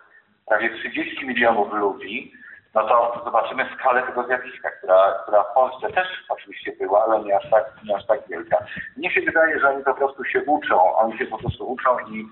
prawie 0.47 0.69
30 0.69 1.27
milionów 1.27 1.73
ludzi, 1.73 2.33
no 2.75 2.87
to 2.87 3.21
zobaczymy 3.25 3.69
skalę 3.79 4.03
tego 4.03 4.23
zjawiska, 4.23 4.69
która, 4.69 5.19
która 5.23 5.43
w 5.43 5.53
Polsce 5.53 5.89
też 5.89 6.07
oczywiście 6.29 6.71
była, 6.79 7.05
ale 7.05 7.23
nie 7.23 7.37
aż 7.37 7.49
tak, 7.49 7.65
nie 7.83 7.95
aż 7.95 8.05
tak 8.05 8.19
wielka. 8.29 8.57
Mnie 8.97 9.11
się 9.11 9.21
wydaje, 9.21 9.59
że 9.59 9.69
oni 9.69 9.83
po 9.83 9.93
prostu 9.93 10.23
się 10.23 10.43
uczą, 10.43 10.95
oni 10.95 11.17
się 11.17 11.25
po 11.25 11.37
prostu 11.37 11.71
uczą 11.71 11.99
i, 11.99 12.27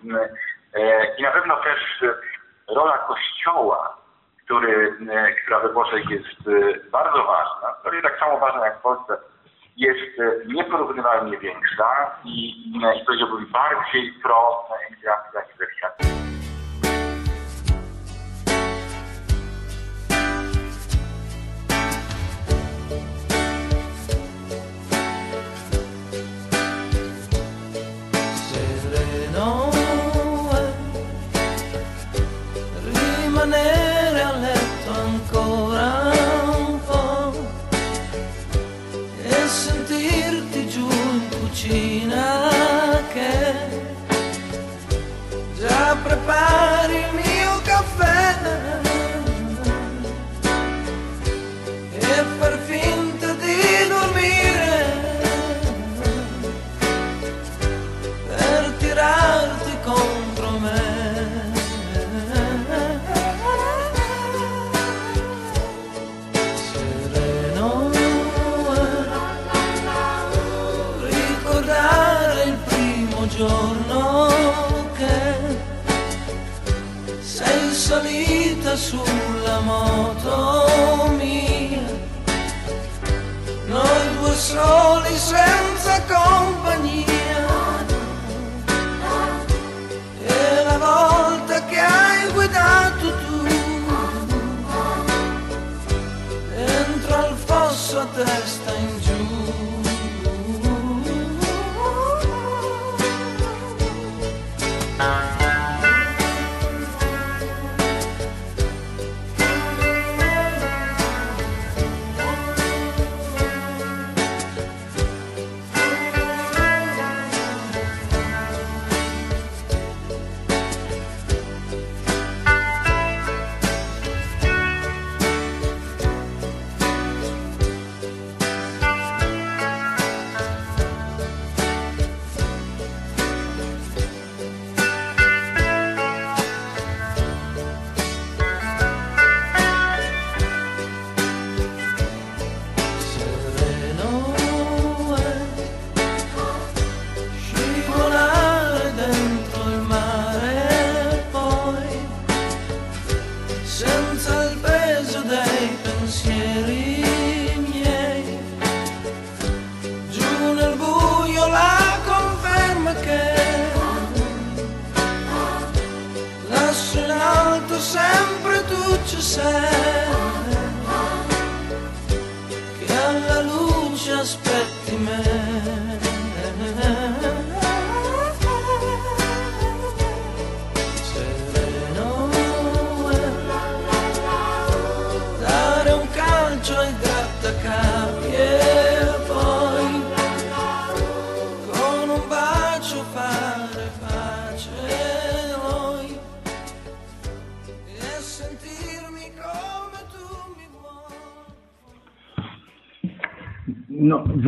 i 1.17 1.23
na 1.23 1.31
pewno 1.31 1.55
też 1.55 2.09
rola 2.67 2.97
Kościoła, 2.97 3.97
który, 4.45 4.97
e, 5.09 5.33
która 5.33 5.59
we 5.59 5.73
Włoszech 5.73 6.09
jest 6.09 6.47
e, 6.47 6.89
bardzo 6.89 7.23
ważna, 7.23 7.73
prawie 7.83 8.01
tak 8.01 8.19
samo 8.19 8.37
ważna 8.39 8.65
jak 8.65 8.79
w 8.79 8.81
Polsce, 8.81 9.17
jest 9.77 10.19
e, 10.19 10.47
nieporównywalnie 10.47 11.37
większa 11.37 12.11
i, 12.23 12.49
i 13.01 13.05
powiedziałbym 13.05 13.45
bardziej 13.45 14.13
pro-emigracja 14.23 15.41
control 84.57 85.06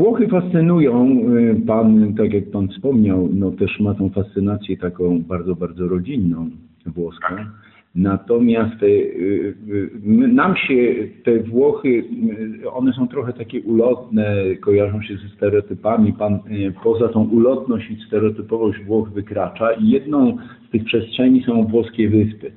Włochy 0.09 0.27
fascynują. 0.27 1.21
y, 1.37 1.61
Pan, 1.67 2.13
tak 2.13 2.33
jak 2.33 2.51
Pan 2.51 2.67
wspomniał, 2.67 3.29
no 3.33 3.51
też 3.51 3.79
ma 3.79 3.93
tą 3.93 4.09
fascynację 4.09 4.77
taką 4.77 5.21
bardzo, 5.21 5.55
bardzo 5.55 5.87
rodzinną 5.87 6.49
włoską. 6.85 7.27
Natomiast 7.95 8.83
y, 8.83 8.85
y, 8.87 9.91
nam 10.27 10.55
się 10.55 10.95
te 11.23 11.39
Włochy, 11.39 12.03
one 12.73 12.93
są 12.93 13.07
trochę 13.07 13.33
takie 13.33 13.61
ulotne, 13.61 14.35
kojarzą 14.61 15.01
się 15.01 15.17
ze 15.17 15.29
stereotypami. 15.35 16.13
Pan 16.13 16.39
poza 16.83 17.07
tą 17.07 17.23
ulotność 17.23 17.91
i 17.91 18.05
stereotypowość 18.07 18.79
Włoch 18.83 19.09
wykracza 19.09 19.71
i 19.71 19.89
jedną 19.89 20.37
z 20.67 20.71
tych 20.71 20.83
przestrzeni 20.83 21.43
są 21.43 21.63
włoskie 21.63 22.09
wyspy. 22.09 22.51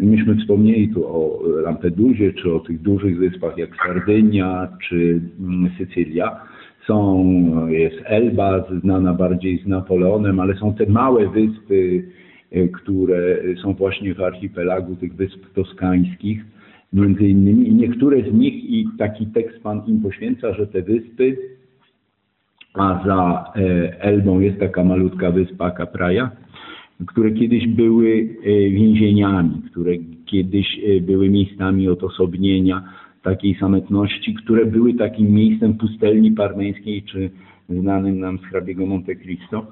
Myśmy 0.00 0.36
wspomnieli 0.36 0.88
tu 0.88 1.06
o 1.06 1.40
Lampedusie, 1.62 2.32
czy 2.32 2.54
o 2.54 2.60
tych 2.60 2.82
dużych 2.82 3.18
wyspach 3.18 3.58
jak 3.58 3.70
Sardynia, 3.86 4.68
czy 4.88 5.20
mm, 5.40 5.70
Sycylia. 5.78 6.40
Są, 6.86 7.24
jest 7.68 7.96
Elba, 8.04 8.64
znana 8.80 9.14
bardziej 9.14 9.58
z 9.58 9.66
Napoleonem, 9.66 10.40
ale 10.40 10.54
są 10.54 10.74
te 10.74 10.86
małe 10.86 11.28
wyspy, 11.28 12.04
e, 12.52 12.68
które 12.68 13.38
są 13.62 13.74
właśnie 13.74 14.14
w 14.14 14.20
archipelagu 14.20 14.96
tych 14.96 15.14
wysp 15.16 15.54
toskańskich, 15.54 16.44
między 16.92 17.28
innymi. 17.28 17.68
I 17.68 17.74
niektóre 17.74 18.22
z 18.30 18.32
nich, 18.32 18.54
i 18.54 18.88
taki 18.98 19.26
tekst 19.26 19.62
Pan 19.62 19.82
im 19.86 20.00
poświęca, 20.00 20.54
że 20.54 20.66
te 20.66 20.82
wyspy, 20.82 21.36
a 22.74 23.04
za 23.06 23.44
e, 23.56 24.00
Elbą 24.00 24.40
jest 24.40 24.58
taka 24.58 24.84
malutka 24.84 25.30
wyspa 25.30 25.70
Capraia, 25.70 26.30
które 27.06 27.30
kiedyś 27.30 27.66
były 27.66 28.28
e, 28.44 28.70
więzieniami, 28.70 29.62
które 29.70 29.92
kiedyś 30.26 30.80
były 31.00 31.30
miejscami 31.30 31.88
odosobnienia 31.88 32.82
takiej 33.22 33.54
samotności, 33.54 34.34
które 34.34 34.66
były 34.66 34.94
takim 34.94 35.30
miejscem 35.30 35.74
pustelni 35.74 36.30
parmeńskiej, 36.30 37.02
czy 37.02 37.30
znanym 37.68 38.20
nam 38.20 38.38
z 38.38 38.42
hrabiego 38.42 38.86
Monte 38.86 39.14
Cristo. 39.14 39.66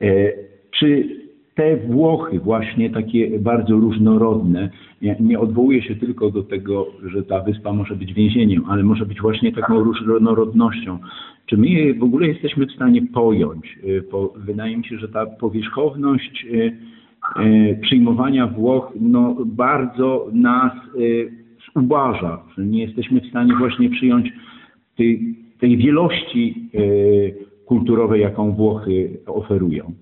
E, 0.00 0.32
Czy 0.70 1.08
te 1.54 1.76
Włochy, 1.76 2.40
właśnie 2.40 2.90
takie 2.90 3.38
bardzo 3.38 3.76
różnorodne, 3.76 4.70
nie, 5.02 5.16
nie 5.20 5.38
odwołuje 5.38 5.82
się 5.82 5.94
tylko 5.96 6.30
do 6.30 6.42
tego, 6.42 6.86
że 7.06 7.22
ta 7.22 7.40
wyspa 7.40 7.72
może 7.72 7.96
być 7.96 8.14
więzieniem, 8.14 8.64
ale 8.68 8.82
może 8.82 9.06
być 9.06 9.20
właśnie 9.20 9.52
taką 9.52 9.80
różnorodnością. 9.80 10.98
Czy 11.46 11.56
my 11.56 11.94
w 11.94 12.02
ogóle 12.02 12.28
jesteśmy 12.28 12.66
w 12.66 12.72
stanie 12.72 13.02
pojąć? 13.02 13.78
Bo 14.12 14.34
wydaje 14.36 14.76
mi 14.76 14.84
się, 14.84 14.98
że 14.98 15.08
ta 15.08 15.26
powierzchowność 15.26 16.46
y, 16.50 17.78
przyjmowania 17.82 18.46
Włoch 18.46 18.92
no, 19.00 19.36
bardzo 19.46 20.28
nas 20.32 20.72
uważa, 21.76 22.38
że 22.56 22.62
nie 22.62 22.84
jesteśmy 22.86 23.20
w 23.20 23.30
stanie 23.30 23.54
właśnie 23.56 23.90
przyjąć 23.90 24.28
tej, 24.96 25.36
tej 25.60 25.76
wielości 25.76 26.70
y, 26.74 27.46
kulturowej, 27.66 28.20
jaką 28.20 28.52
Włochy 28.52 29.20
oferują. 29.26 29.92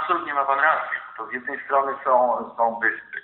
Absolutnie 0.00 0.34
ma 0.34 0.44
Pan 0.44 0.58
rację. 0.58 0.98
To 1.18 1.26
z 1.28 1.32
jednej 1.32 1.58
strony 1.64 1.92
są, 2.04 2.36
są 2.56 2.78
wyspy. 2.80 3.18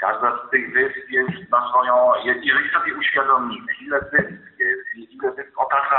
Każda 0.00 0.38
z 0.46 0.50
tych 0.50 0.72
wysp 0.72 1.10
jest, 1.10 1.50
ma 1.50 1.68
swoją, 1.68 1.94
je- 2.24 2.40
jeżeli 2.44 2.68
sobie 2.70 2.94
uświadomimy, 2.98 3.66
ile 3.86 4.00
wysp 4.00 4.58
jest, 4.58 5.12
ile 5.12 5.32
wysp 5.32 5.58
otacza 5.58 5.96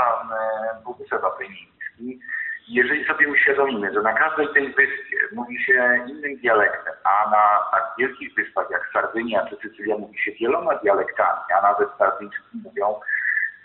e, 0.80 0.84
Półwysep 0.84 1.24
Apeniński, 1.24 2.20
jeżeli 2.68 3.04
sobie 3.04 3.28
uświadomimy, 3.28 3.92
że 3.92 4.02
na 4.02 4.12
każdej 4.12 4.48
tej 4.48 4.66
wyspie 4.66 5.16
mówi 5.32 5.64
się 5.64 6.04
innym 6.08 6.36
dialektem, 6.36 6.94
a 7.04 7.30
na 7.30 7.58
tak 7.72 7.84
wielkich 7.98 8.34
wyspach 8.34 8.70
jak 8.70 8.90
Sardynia 8.92 9.46
czy 9.46 9.56
Sycylia 9.56 9.98
mówi 9.98 10.18
się 10.18 10.32
wieloma 10.32 10.74
dialektami, 10.74 11.40
a 11.58 11.62
nawet 11.62 11.88
Sardyńczycy 11.98 12.48
mówią 12.64 13.00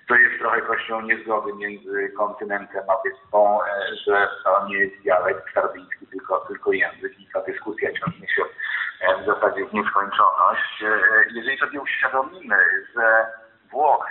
to 0.08 0.16
jest 0.16 0.40
trochę 0.40 0.62
kwestią 0.62 1.02
niezgody 1.02 1.54
między 1.54 2.10
kontynentem 2.18 2.84
a 2.88 2.94
wyspą, 3.08 3.60
e, 3.64 3.68
że 4.08 4.30
to 4.44 4.68
nie 4.68 4.78
jest 4.78 5.02
dialekt 5.02 5.54
sardyński, 5.54 6.08
tylko, 6.08 6.46
tylko 6.48 6.72
język 6.72 7.20
i 7.20 7.28
ta 7.34 7.42
dyskusja 7.42 7.90
ciągnie 7.94 8.28
się 8.28 8.44
e, 9.02 9.24
w 9.24 9.26
zasadzie 9.26 9.66
w 9.66 9.74
nieskończoność. 9.74 10.84
E, 10.84 10.90
Jeżeli 11.34 11.58
sobie 11.58 11.82
uświadomimy, 11.82 12.56
że 12.96 13.26
Włoch 13.72 14.06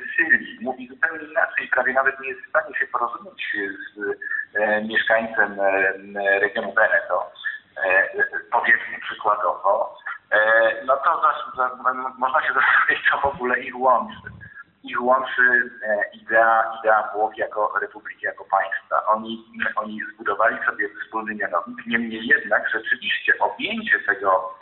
Sycylii 0.00 0.58
mówi 0.60 0.88
zupełnie 0.88 1.24
inaczej, 1.24 1.68
prawie 1.68 1.92
nawet 1.92 2.20
nie 2.20 2.28
jest 2.28 2.40
w 2.40 2.48
stanie 2.48 2.78
się 2.78 2.86
porozumieć 2.86 3.56
z 3.96 4.18
e, 4.54 4.84
mieszkańcem 4.84 5.60
e, 5.60 5.92
regionu 6.40 6.72
Veneto, 6.72 7.32
e, 7.84 8.08
powiedzmy 8.52 8.98
przykładowo, 9.02 9.98
no 10.86 10.96
to 10.96 11.22
za, 11.56 11.70
można 12.18 12.42
się 12.42 12.52
zastanowić, 12.58 13.10
co 13.10 13.18
w 13.20 13.34
ogóle 13.34 13.60
ich 13.60 13.78
łączy. 13.78 14.28
Ich 14.84 15.02
łączy 15.02 15.70
idea, 16.12 16.72
idea 16.80 17.10
Włoch 17.14 17.38
jako 17.38 17.78
republiki, 17.80 18.26
jako 18.26 18.44
państwa. 18.44 19.06
Oni, 19.06 19.44
oni 19.76 20.00
zbudowali 20.14 20.56
sobie 20.66 20.88
wspólny 20.88 21.34
mianownik, 21.34 21.86
niemniej 21.86 22.26
jednak 22.26 22.70
rzeczywiście 22.70 23.38
objęcie 23.38 23.98
tego 24.06 24.58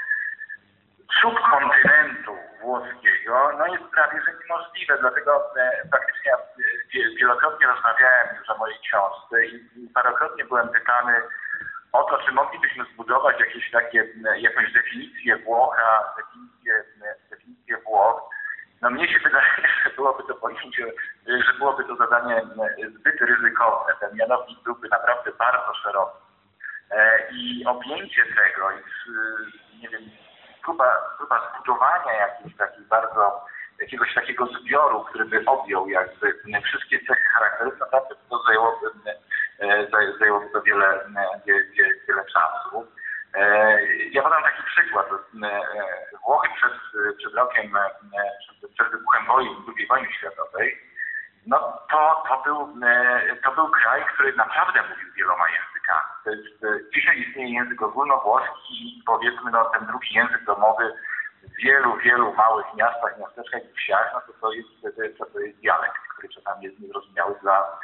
subkontynentu 1.20 2.36
włoskiego 2.60 3.50
no 3.58 3.66
jest 3.66 3.84
prawie 3.84 4.20
że 4.26 4.32
niemożliwe, 4.40 4.98
dlatego 5.00 5.56
e, 5.56 5.88
faktycznie 5.92 6.30
ja 6.30 6.36
e, 6.36 6.42
wie- 6.92 7.16
wielokrotnie 7.18 7.66
rozmawiałem 7.66 8.36
już 8.38 8.50
o 8.50 8.58
mojej 8.58 8.78
książce 8.78 9.46
i 9.46 9.88
parokrotnie 9.94 10.44
byłem 10.44 10.68
pytany 10.68 11.22
o 11.92 12.04
to, 12.04 12.18
czy 12.18 12.32
moglibyśmy 12.32 12.84
zbudować 12.84 13.40
jakieś 13.40 13.70
takie, 13.70 14.06
e, 14.30 14.40
jakąś 14.40 14.72
definicję 14.72 15.36
Włocha, 15.36 16.14
definicję, 16.16 16.84
e, 17.04 17.14
definicję 17.30 17.76
Włoch. 17.78 18.22
No 18.82 18.90
mnie 18.90 19.08
się 19.08 19.18
wydaje, 19.18 19.50
że 19.84 19.90
byłoby 19.96 20.22
to 20.28 20.34
pojęcie, 20.34 20.86
e, 21.28 21.42
że 21.42 21.52
byłoby 21.58 21.84
to 21.84 21.96
zadanie 21.96 22.36
e, 22.36 22.90
zbyt 22.90 23.20
ryzykowne. 23.20 23.94
Ten 24.00 24.16
mianownik 24.16 24.58
byłby 24.64 24.88
naprawdę 24.88 25.32
bardzo 25.38 25.74
szeroki. 25.74 26.18
E, 26.90 27.28
I 27.32 27.64
objęcie 27.66 28.24
tego, 28.26 28.70
i, 28.70 28.82
nie 29.82 29.88
wiem, 29.88 30.02
próba, 30.64 31.00
próba 31.18 31.52
zbudowania 31.54 32.12
jakiejś 32.12 32.56
takiej 32.56 32.84
bardzo, 32.84 33.44
jakiegoś 33.80 34.14
takiego 34.14 34.46
zbioru, 34.46 35.04
który 35.04 35.24
by 35.24 35.42
objął 35.46 35.88
jakby 35.88 36.34
wszystkie 36.64 36.98
cechy 36.98 37.22
charakteru, 37.34 37.72
naprawdę 37.80 38.14
to 38.30 38.38
zajęłoby, 38.42 38.86
e, 39.58 39.86
zaj- 39.90 40.18
zajęłoby 40.18 40.50
to 40.52 40.62
wiele, 40.62 40.86
e, 41.04 41.40
wie- 41.46 41.64
wie- 41.64 41.94
wiele 42.08 42.24
czasu. 42.24 42.86
E, 43.34 43.78
Ja 44.10 44.22
podam 44.22 44.42
taki 44.42 44.62
przykład. 44.62 45.06
Włochy 46.26 46.48
przed, 46.56 46.72
przed 47.18 47.34
rokiem, 47.34 47.78
przed, 48.40 48.72
przed 48.74 48.90
wybuchem 48.90 49.26
wojny, 49.26 49.50
II 49.78 49.86
wojny 49.86 50.12
światowej, 50.12 50.78
no 51.46 51.58
to, 51.90 52.22
to, 52.28 52.42
był, 52.44 52.74
to 53.44 53.52
był 53.52 53.68
kraj, 53.68 54.04
który 54.14 54.32
naprawdę 54.32 54.82
mówił 54.82 55.12
wieloma 55.16 55.44
językami. 55.48 55.73
To 56.24 56.30
jest, 56.30 56.64
e, 56.64 56.90
dzisiaj 56.94 57.20
istnieje 57.20 57.54
język 57.54 57.82
ogólnowłoski 57.82 58.98
i 58.98 59.02
powiedzmy 59.06 59.50
no, 59.50 59.64
ten 59.64 59.86
drugi 59.86 60.14
język 60.14 60.44
domowy 60.44 60.92
w 61.42 61.62
wielu, 61.62 61.96
wielu 61.96 62.34
małych 62.34 62.66
miastach, 62.74 63.18
miasteczkach 63.18 63.62
i 63.64 63.74
wsiach, 63.74 64.10
no 64.14 64.20
to 64.20 64.32
to 64.40 64.52
jest, 64.52 64.68
to 64.96 65.02
jest, 65.02 65.18
to 65.32 65.40
jest 65.40 65.58
dialekt, 65.58 65.98
który 66.12 66.28
czasami 66.28 66.64
jest 66.64 66.80
niezrozumiały 66.80 67.34
dla, 67.42 67.78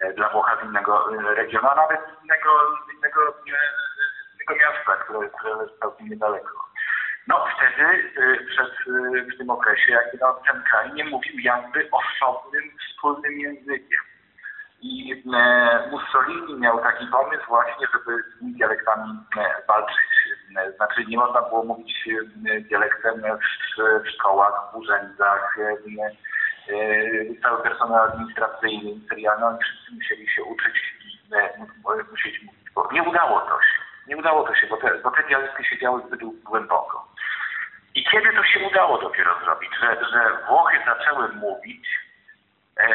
e, 0.00 0.12
dla 0.12 0.28
Włocha 0.28 0.56
z 0.60 0.64
innego 0.64 1.14
e, 1.14 1.34
regionu, 1.34 1.68
a 1.68 1.74
nawet 1.74 2.00
z 2.00 2.24
innego, 2.24 2.50
z 2.88 2.94
innego, 2.94 3.20
z 3.32 4.34
innego 4.34 4.64
miasta, 4.64 4.96
które, 5.04 5.28
które 5.28 5.54
leży 5.54 5.74
całkiem 5.80 6.08
niedaleko. 6.08 6.66
No 7.26 7.44
wtedy 7.56 8.12
przed, 8.48 8.70
w 9.34 9.38
tym 9.38 9.50
okresie 9.50 9.92
jakby 9.92 10.18
no, 10.20 10.40
ten 10.46 10.62
kraj 10.62 10.92
nie 10.92 11.04
mówił 11.04 11.38
jakby 11.38 11.88
osobnym, 11.90 12.62
wspólnym 12.78 13.40
językiem. 13.40 14.00
I 14.80 15.22
e, 15.36 15.88
Mussolini 15.90 16.54
miał 16.60 16.78
taki 16.82 17.06
pomysł 17.06 17.46
właśnie, 17.48 17.86
żeby 17.92 18.22
z 18.22 18.38
tymi 18.38 18.52
dialektami 18.52 19.10
e, 19.38 19.66
walczyć. 19.68 19.96
E, 20.58 20.72
Znaczy 20.72 21.04
nie 21.08 21.16
można 21.16 21.42
było 21.42 21.64
mówić 21.64 22.08
dialektem 22.68 23.22
w, 24.04 24.08
szkołach, 24.10 24.72
w 24.72 24.76
urzędach, 24.76 25.56
cały 27.42 27.62
personel 27.62 28.00
administracyjny, 28.00 28.84
ministerialny, 28.84 29.46
oni 29.46 29.58
wszyscy 29.62 29.92
musieli 29.94 30.28
się 30.28 30.44
uczyć 30.44 30.74
i 31.04 31.60
mu- 31.60 32.04
musieli 32.10 32.44
mówić. 32.46 32.70
Bo 32.74 32.88
nie 32.92 33.02
udało 33.02 33.40
to 33.40 33.62
się. 33.62 33.82
Nie 34.06 34.16
udało 34.16 34.46
to 34.46 34.54
się, 34.54 34.66
bo 34.66 34.76
te, 34.76 34.98
bo 34.98 35.10
te 35.10 35.22
dialekty 35.22 35.64
siedziały 35.64 36.02
zbyt 36.06 36.20
głęboko. 36.44 37.08
I 37.94 38.04
kiedy 38.04 38.32
to 38.32 38.44
się 38.44 38.60
udało 38.66 38.98
dopiero 38.98 39.30
zrobić, 39.44 39.70
że, 39.80 39.96
że 40.12 40.30
Włochy 40.48 40.78
zaczęły 40.86 41.28
mówić 41.28 41.88
e, 42.76 42.88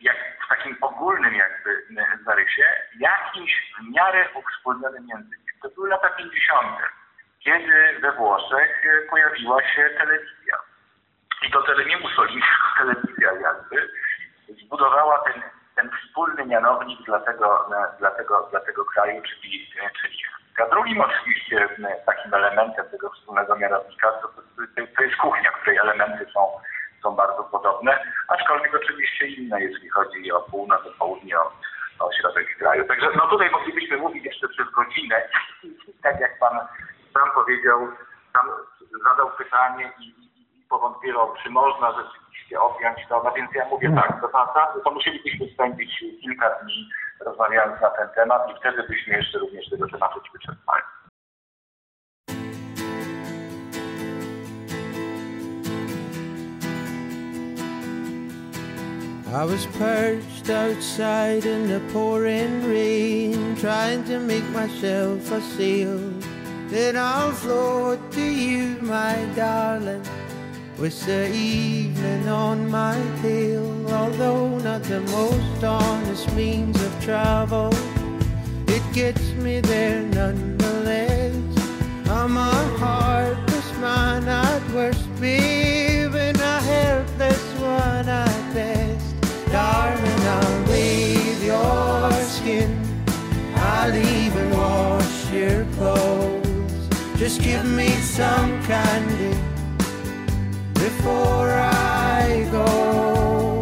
jak 0.00 0.16
w 0.48 0.50
takim 0.50 0.76
ogólnym 0.80 1.34
jakby 1.34 1.70
e, 1.70 2.24
zarysie 2.24 2.62
jakimś 2.98 3.72
w 3.78 3.94
miarę 3.94 4.28
uwspólnionym 4.34 5.08
językiem. 5.08 5.54
To 5.62 5.68
były 5.68 5.88
lata 5.88 6.10
50., 6.10 6.66
kiedy 7.40 7.98
we 8.00 8.12
Włoszech 8.12 8.84
e, 8.84 9.08
pojawiła 9.10 9.62
się 9.62 9.90
telewizja. 9.98 10.56
I 11.48 11.50
to 11.50 11.62
tele, 11.62 11.84
nie 11.84 11.96
Mussolini, 11.96 12.42
telewizja 12.78 13.32
jakby 13.32 13.88
zbudowała 14.64 15.18
ten, 15.18 15.42
ten 15.76 15.90
wspólny 15.90 16.46
mianownik 16.46 17.02
dla 17.02 17.20
tego, 17.20 17.68
e, 17.76 17.98
dla 17.98 18.10
tego, 18.10 18.48
dla 18.50 18.60
tego 18.60 18.84
kraju, 18.84 19.22
czyli, 19.22 19.70
czyli. 20.02 20.18
A 20.64 20.70
drugim 20.70 21.00
oczywiście 21.00 21.68
takim 22.06 22.34
elementem 22.34 22.88
tego 22.90 23.10
wspólnego 23.10 23.56
mianownika 23.56 24.12
to, 24.12 24.28
to, 24.28 24.42
to 24.96 25.02
jest 25.02 25.16
kuchnia, 25.16 25.50
której 25.50 25.78
elementy 25.78 26.26
są, 26.32 26.60
są 27.02 27.16
bardzo 27.16 27.44
podobne, 27.44 27.98
aczkolwiek 28.28 28.74
oczywiście 28.74 29.26
inne, 29.26 29.62
jeśli 29.62 29.88
chodzi 29.88 30.32
o 30.32 30.40
północ, 30.40 30.86
o 30.86 30.90
południe, 30.98 31.38
o, 31.38 31.52
o 31.98 32.12
środek 32.12 32.58
kraju. 32.58 32.84
Także 32.84 33.06
no 33.16 33.26
tutaj 33.26 33.50
moglibyśmy 33.50 33.96
mówić 33.96 34.24
jeszcze 34.24 34.48
przez 34.48 34.70
godzinę, 34.70 35.22
tak 36.02 36.20
jak 36.20 36.38
pan 36.38 36.58
sam 37.14 37.30
powiedział, 37.34 37.88
sam 38.32 38.46
zadał 39.04 39.30
pytanie 39.30 39.92
i, 39.98 40.04
i, 40.04 40.60
i 40.60 40.64
powątpiewał, 40.68 41.34
czy 41.42 41.50
można 41.50 41.92
rzeczywiście 41.92 42.60
objąć 42.60 42.98
to. 43.08 43.22
No 43.24 43.32
więc 43.32 43.50
ja 43.54 43.64
mówię 43.64 43.92
tak, 43.94 44.20
to, 44.20 44.28
to, 44.28 44.80
to 44.84 44.90
musielibyśmy 44.90 45.46
spędzić 45.54 46.04
kilka 46.20 46.50
dni 46.50 46.88
rozmawiając 47.20 47.80
na 47.80 47.90
ten 47.90 48.08
temat 48.08 48.50
i 48.50 48.60
wtedy 48.60 48.82
byśmy 48.82 49.16
jeszcze 49.16 49.38
również 49.38 49.70
tego 49.70 49.88
tematu 49.88 50.20
nie 50.24 50.30
wyczerpali. 50.32 50.82
I 59.32 59.44
was 59.44 59.66
perched 59.66 60.48
outside 60.48 61.44
in 61.44 61.68
the 61.68 61.80
pouring 61.92 62.64
rain, 62.64 63.56
trying 63.56 64.04
to 64.04 64.18
make 64.18 64.48
myself 64.50 65.30
a 65.30 65.42
sail. 65.42 65.98
Then 66.68 66.96
I'll 66.96 67.32
float 67.32 68.10
to 68.12 68.22
you, 68.22 68.78
my 68.80 69.28
darling, 69.36 70.02
with 70.78 71.04
the 71.04 71.30
evening 71.30 72.26
on 72.26 72.70
my 72.70 72.96
tail. 73.20 73.92
Although 73.92 74.58
not 74.60 74.82
the 74.84 75.00
most 75.00 75.62
honest 75.62 76.32
means 76.32 76.82
of 76.82 77.04
travel, 77.04 77.70
it 78.66 78.82
gets 78.94 79.32
me 79.32 79.60
there 79.60 80.02
nonetheless. 80.02 81.34
I'm 82.08 82.34
a 82.38 82.52
heartless 82.78 83.72
man 83.78 84.26
at 84.26 84.70
worst, 84.72 85.07
clothes. 95.78 96.88
Just 97.16 97.40
give 97.40 97.64
me 97.64 97.88
some 98.18 98.50
candy 98.64 99.34
before 100.74 101.50
I 101.50 102.48
go. 102.50 103.60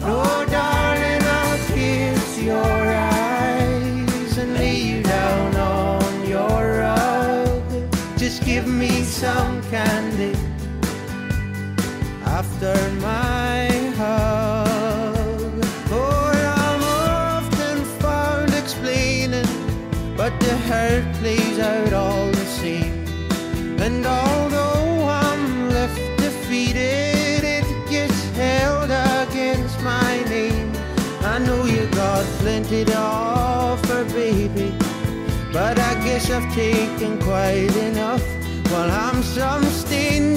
No, 0.00 0.22
darling, 0.56 1.22
I'll 1.38 1.58
kiss 1.76 2.38
your 2.50 2.76
eyes 3.16 4.38
and 4.38 4.54
lay 4.54 4.76
you 4.90 5.02
down 5.02 5.56
on 5.56 6.28
your 6.34 6.60
rug. 6.84 7.62
Just 8.16 8.44
give 8.44 8.66
me 8.66 9.02
some 9.02 9.62
candy 9.70 10.34
after 12.38 12.74
my 13.06 13.23
hurt 20.74 21.06
plays 21.20 21.58
out 21.58 21.92
all 21.92 22.26
the 22.40 22.48
same. 22.62 22.94
And 23.86 24.04
although 24.06 25.06
I'm 25.26 25.68
left 25.76 26.02
defeated, 26.24 27.42
it 27.58 27.66
gets 27.94 28.20
held 28.42 28.90
against 29.22 29.76
my 29.82 30.12
name. 30.34 30.70
I 31.32 31.38
know 31.38 31.60
you 31.64 31.86
got 32.02 32.24
plenty 32.42 32.84
to 32.84 32.98
offer, 32.98 34.04
baby, 34.22 34.70
but 35.52 35.78
I 35.90 35.92
guess 36.06 36.24
I've 36.36 36.50
taken 36.54 37.12
quite 37.30 37.74
enough. 37.90 38.24
While 38.70 38.90
I'm 38.90 39.22
some 39.22 39.64
stain 39.82 40.36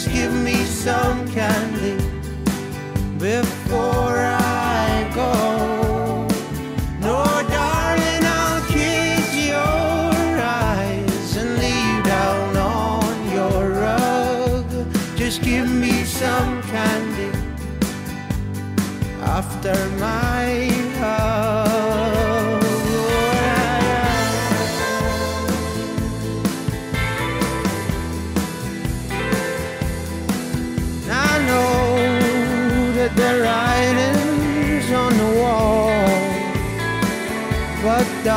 Just 0.00 0.14
give 0.14 0.32
me 0.32 0.64
some 0.64 1.30
candy 1.30 2.02
before 3.18 4.09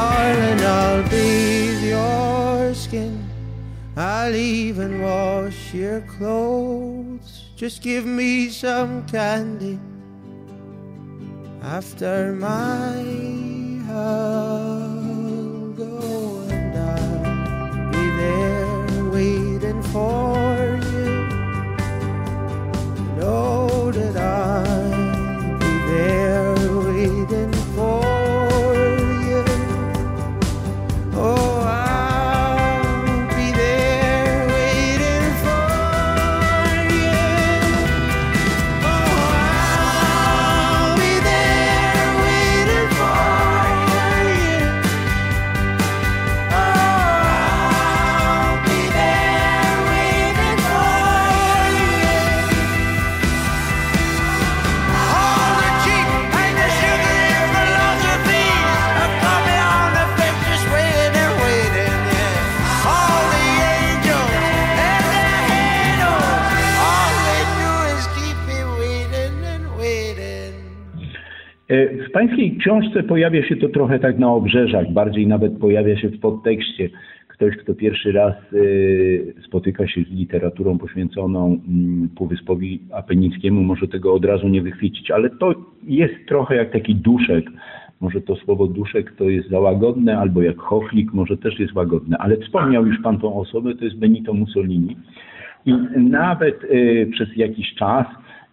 darling, 0.04 0.62
I'll 0.62 1.04
bathe 1.10 1.84
your 1.96 2.74
skin. 2.74 3.16
I'll 3.96 4.36
even 4.36 5.02
wash 5.02 5.74
your 5.74 6.02
clothes. 6.02 7.32
Just 7.56 7.82
give 7.82 8.06
me 8.06 8.50
some 8.50 9.06
candy 9.06 9.80
after 11.62 12.34
my 12.34 12.98
hug. 13.88 15.78
Oh, 15.80 16.48
and 16.58 16.74
I'll 16.92 17.92
be 17.96 18.06
there 18.22 19.06
waiting 19.18 19.82
for 19.94 20.38
you. 20.92 21.12
Know 23.20 23.92
that 23.98 24.16
I'll 24.18 25.58
be 25.64 25.74
there 25.92 26.56
waiting 26.88 27.53
książce 72.64 73.04
pojawia 73.04 73.44
się 73.44 73.56
to 73.56 73.70
trochę 73.70 74.00
tak 74.00 74.20
na 74.20 74.34
obrzeżach, 74.34 74.92
bardziej 74.92 75.28
nawet 75.28 75.58
pojawia 75.58 75.98
się 75.98 76.10
w 76.10 76.20
podtekście. 76.20 76.90
Ktoś, 77.28 77.58
kto 77.58 77.76
pierwszy 77.76 78.12
raz 78.12 78.34
e, 78.34 79.42
spotyka 79.42 79.88
się 79.88 80.02
z 80.02 80.10
literaturą 80.12 80.78
poświęconą 80.78 81.60
mm, 81.68 82.10
Półwyspowi 82.16 82.80
Apenickiemu, 82.92 83.64
może 83.64 83.88
tego 83.88 84.14
od 84.14 84.26
razu 84.26 84.48
nie 84.48 84.62
wychwycić, 84.62 85.12
ale 85.12 85.30
to 85.30 85.56
jest 85.84 86.14
trochę 86.28 86.56
jak 86.56 86.72
taki 86.72 86.96
duszek. 86.96 87.46
Może 88.02 88.22
to 88.22 88.36
słowo 88.36 88.68
duszek 88.68 89.16
to 89.16 89.30
jest 89.30 89.50
za 89.50 89.60
łagodne, 89.60 90.18
albo 90.18 90.42
jak 90.42 90.58
chochlik, 90.58 91.14
może 91.14 91.38
też 91.38 91.60
jest 91.60 91.74
łagodne, 91.74 92.18
ale 92.18 92.38
wspomniał 92.38 92.86
już 92.86 93.02
pan 93.02 93.20
tą 93.20 93.36
osobę, 93.36 93.76
to 93.76 93.86
jest 93.86 93.98
Benito 93.98 94.34
Mussolini. 94.34 94.96
I 95.66 95.74
nawet 95.98 96.64
e, 96.64 97.06
przez 97.06 97.36
jakiś 97.36 97.74
czas 97.76 98.06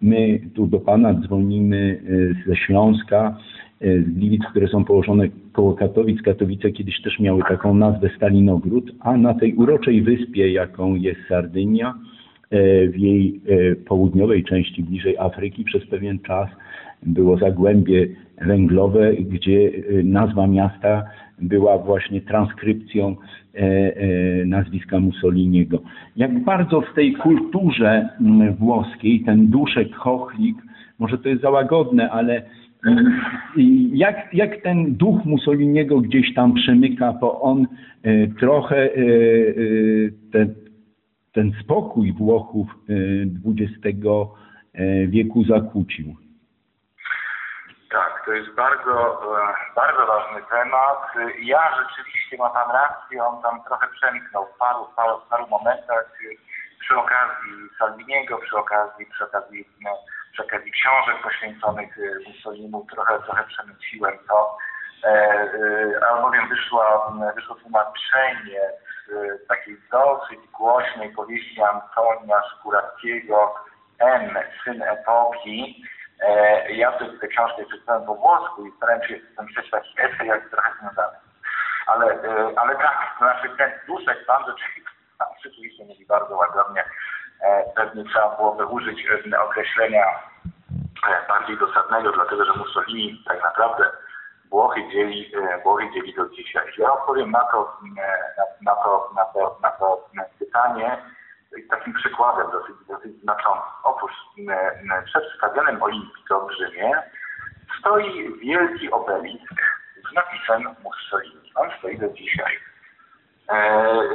my 0.03 0.41
tu 0.55 0.67
do 0.67 0.81
Pana 0.81 1.15
dzwonimy 1.15 2.01
e, 2.47 2.49
ze 2.49 2.57
Śląska, 2.57 3.37
z 3.81 4.11
Gliwic, 4.11 4.43
które 4.51 4.69
są 4.69 4.85
położone 4.85 5.29
koło 5.53 5.75
Katowic. 5.75 6.23
Katowice 6.23 6.71
kiedyś 6.71 7.03
też 7.03 7.19
miały 7.21 7.43
taką 7.49 7.75
nazwę 7.75 8.11
Stalinogród, 8.17 8.93
a 9.01 9.17
na 9.17 9.35
tej 9.35 9.55
uroczej 9.55 10.03
wyspie, 10.03 10.53
jaką 10.53 10.95
jest 10.95 11.21
Sardynia, 11.29 11.95
e, 12.51 12.89
w 12.89 12.99
jej 12.99 13.41
e, 13.49 13.77
południowej 13.77 14.45
części, 14.45 14.83
bliżej 14.83 15.19
Afryki, 15.19 15.65
przez 15.65 15.87
pewien 15.87 16.19
czas 16.19 16.49
było 17.03 17.37
zagłębie 17.37 18.09
węglowe, 18.41 19.13
gdzie 19.15 19.71
e, 19.99 20.03
nazwa 20.03 20.47
miasta 20.47 21.05
była 21.43 21.79
właśnie 21.79 22.21
transkrypcją 22.21 23.17
e, 23.55 23.59
e, 23.59 24.45
nazwiska 24.45 25.01
Mussoliniego. 25.01 25.79
Jak 26.17 26.45
bardzo 26.45 26.81
w 26.81 26.95
tej 26.95 27.13
kulturze 27.13 28.09
mm, 28.21 28.55
włoskiej 28.55 29.21
ten 29.21 29.47
duszek, 29.47 29.95
chochlik, 29.95 30.57
może 30.99 31.19
to 31.19 31.29
jest 31.29 31.43
za 31.43 31.51
łagodne, 31.51 32.11
ale 32.11 32.43
jak, 33.93 34.35
jak 34.35 34.63
ten 34.63 34.97
duch 34.97 35.25
Mussoliniego 35.25 36.01
gdzieś 36.01 36.35
tam 36.35 36.55
przemyka, 36.55 37.13
bo 37.13 37.41
on 37.41 37.67
e, 38.03 38.27
trochę 38.27 38.77
e, 38.77 38.87
e, 38.87 38.93
ten, 40.33 40.55
ten 41.33 41.53
spokój 41.65 42.13
Włochów 42.13 42.69
XX 43.47 43.99
wieku 45.09 45.45
zakłócił. 45.45 46.17
Tak, 47.91 48.23
to 48.27 48.33
jest 48.33 48.55
bardzo, 48.55 49.21
bardzo 49.77 50.07
ważny 50.07 50.41
temat. 50.51 50.99
Ja 51.43 51.61
rzeczywiście 51.81 52.37
ma 52.39 52.51
pan 52.51 52.71
rację, 52.73 53.25
on 53.25 53.43
tam 53.43 53.63
trochę 53.69 53.87
przemknął 53.93 54.47
w 54.47 54.59
paru, 54.59 54.87
paru, 54.97 55.17
paru 55.31 55.47
momentach 55.51 56.13
przy 56.81 56.97
okazji 56.97 57.53
Salviniego, 57.79 58.39
przy 58.39 58.57
okazji, 58.57 59.07
przy 59.07 59.25
okazji, 59.25 59.65
no, 59.81 59.91
przy 60.33 60.43
okazji 60.45 60.73
książek 60.73 61.23
poświęconych 61.23 61.99
e, 61.99 62.29
Mussoliniemu, 62.29 62.87
trochę, 62.95 63.19
trochę 63.21 63.45
przemyciłem 63.45 64.19
to. 64.29 64.59
E, 65.05 65.09
e, 65.09 66.07
albowiem 66.11 66.49
wyszła, 66.49 67.13
wyszło 67.35 67.55
tłumaczenie 67.55 68.61
z 69.09 69.13
e, 69.13 69.47
takiej 69.49 69.77
dosyć 69.91 70.41
głośnej 70.59 71.11
powieści 71.11 71.63
Antonia 71.63 72.43
Szkurackiego 72.51 73.55
N, 73.99 74.39
Syn 74.65 74.83
Epoki, 74.83 75.85
E, 76.21 76.73
Ja 76.73 76.93
tę 76.93 77.05
tę 77.21 77.29
książkę 77.29 77.65
przeczytałem 77.65 78.07
po 78.07 78.15
włosku 78.15 78.67
i 78.67 78.73
starałem 78.77 79.03
się 79.09 79.21
napisać 79.39 79.71
taki 79.71 79.95
esej, 80.01 80.29
jak 80.29 80.51
trochę 80.51 80.71
związany. 80.81 81.17
Ale, 81.87 82.07
ale 82.57 82.77
tak, 82.77 83.15
to 83.19 83.25
znaczy 83.25 83.49
ten 83.59 83.71
duszek 83.87 84.27
pan 84.27 84.43
rzeczywiście, 84.47 84.91
rzeczywiście 85.45 85.85
mówi 85.85 86.07
bardzo 86.07 86.37
łagodnie. 86.37 86.85
E, 87.43 87.73
Pewnie 87.77 88.05
trzeba 88.05 88.37
byłoby 88.37 88.67
użyć 88.67 89.07
e, 89.33 89.41
określenia 89.41 90.05
e, 91.09 91.29
bardziej 91.29 91.59
dosadnego, 91.59 92.13
dlatego 92.13 92.45
że 92.45 92.53
Mussolini 92.53 93.25
tak 93.29 93.43
naprawdę 93.43 93.85
Włochy 94.51 94.89
dzieli, 94.93 95.33
Włochy 95.63 95.91
dzieli 95.95 96.15
do 96.15 96.29
dzisiaj. 96.29 96.73
Ja 96.79 96.93
odpowiem 96.93 97.31
na 97.31 97.45
to, 97.45 97.77
na, 97.97 98.73
na 98.73 98.75
to, 98.75 99.11
na 99.17 99.25
to, 99.25 99.59
na 99.63 99.71
to 99.71 100.09
pytanie 100.39 100.99
takim 101.71 101.95
przykładem 101.95 102.51
dosyć, 102.51 102.77
dosyć 102.89 103.21
znaczącym. 103.21 103.73
Otóż 103.85 104.13
przed 105.05 105.25
stadionem 105.37 105.83
Olimpiko 105.83 106.47
w 106.47 106.53
Rzymie 106.53 107.03
stoi 107.81 108.39
wielki 108.39 108.91
obelisk 108.91 109.55
z 110.11 110.15
napisem 110.15 110.77
Mussolini. 110.83 111.53
On 111.55 111.69
stoi 111.79 111.99
do 111.99 112.09
dzisiaj. 112.09 112.70
E, 113.51 113.57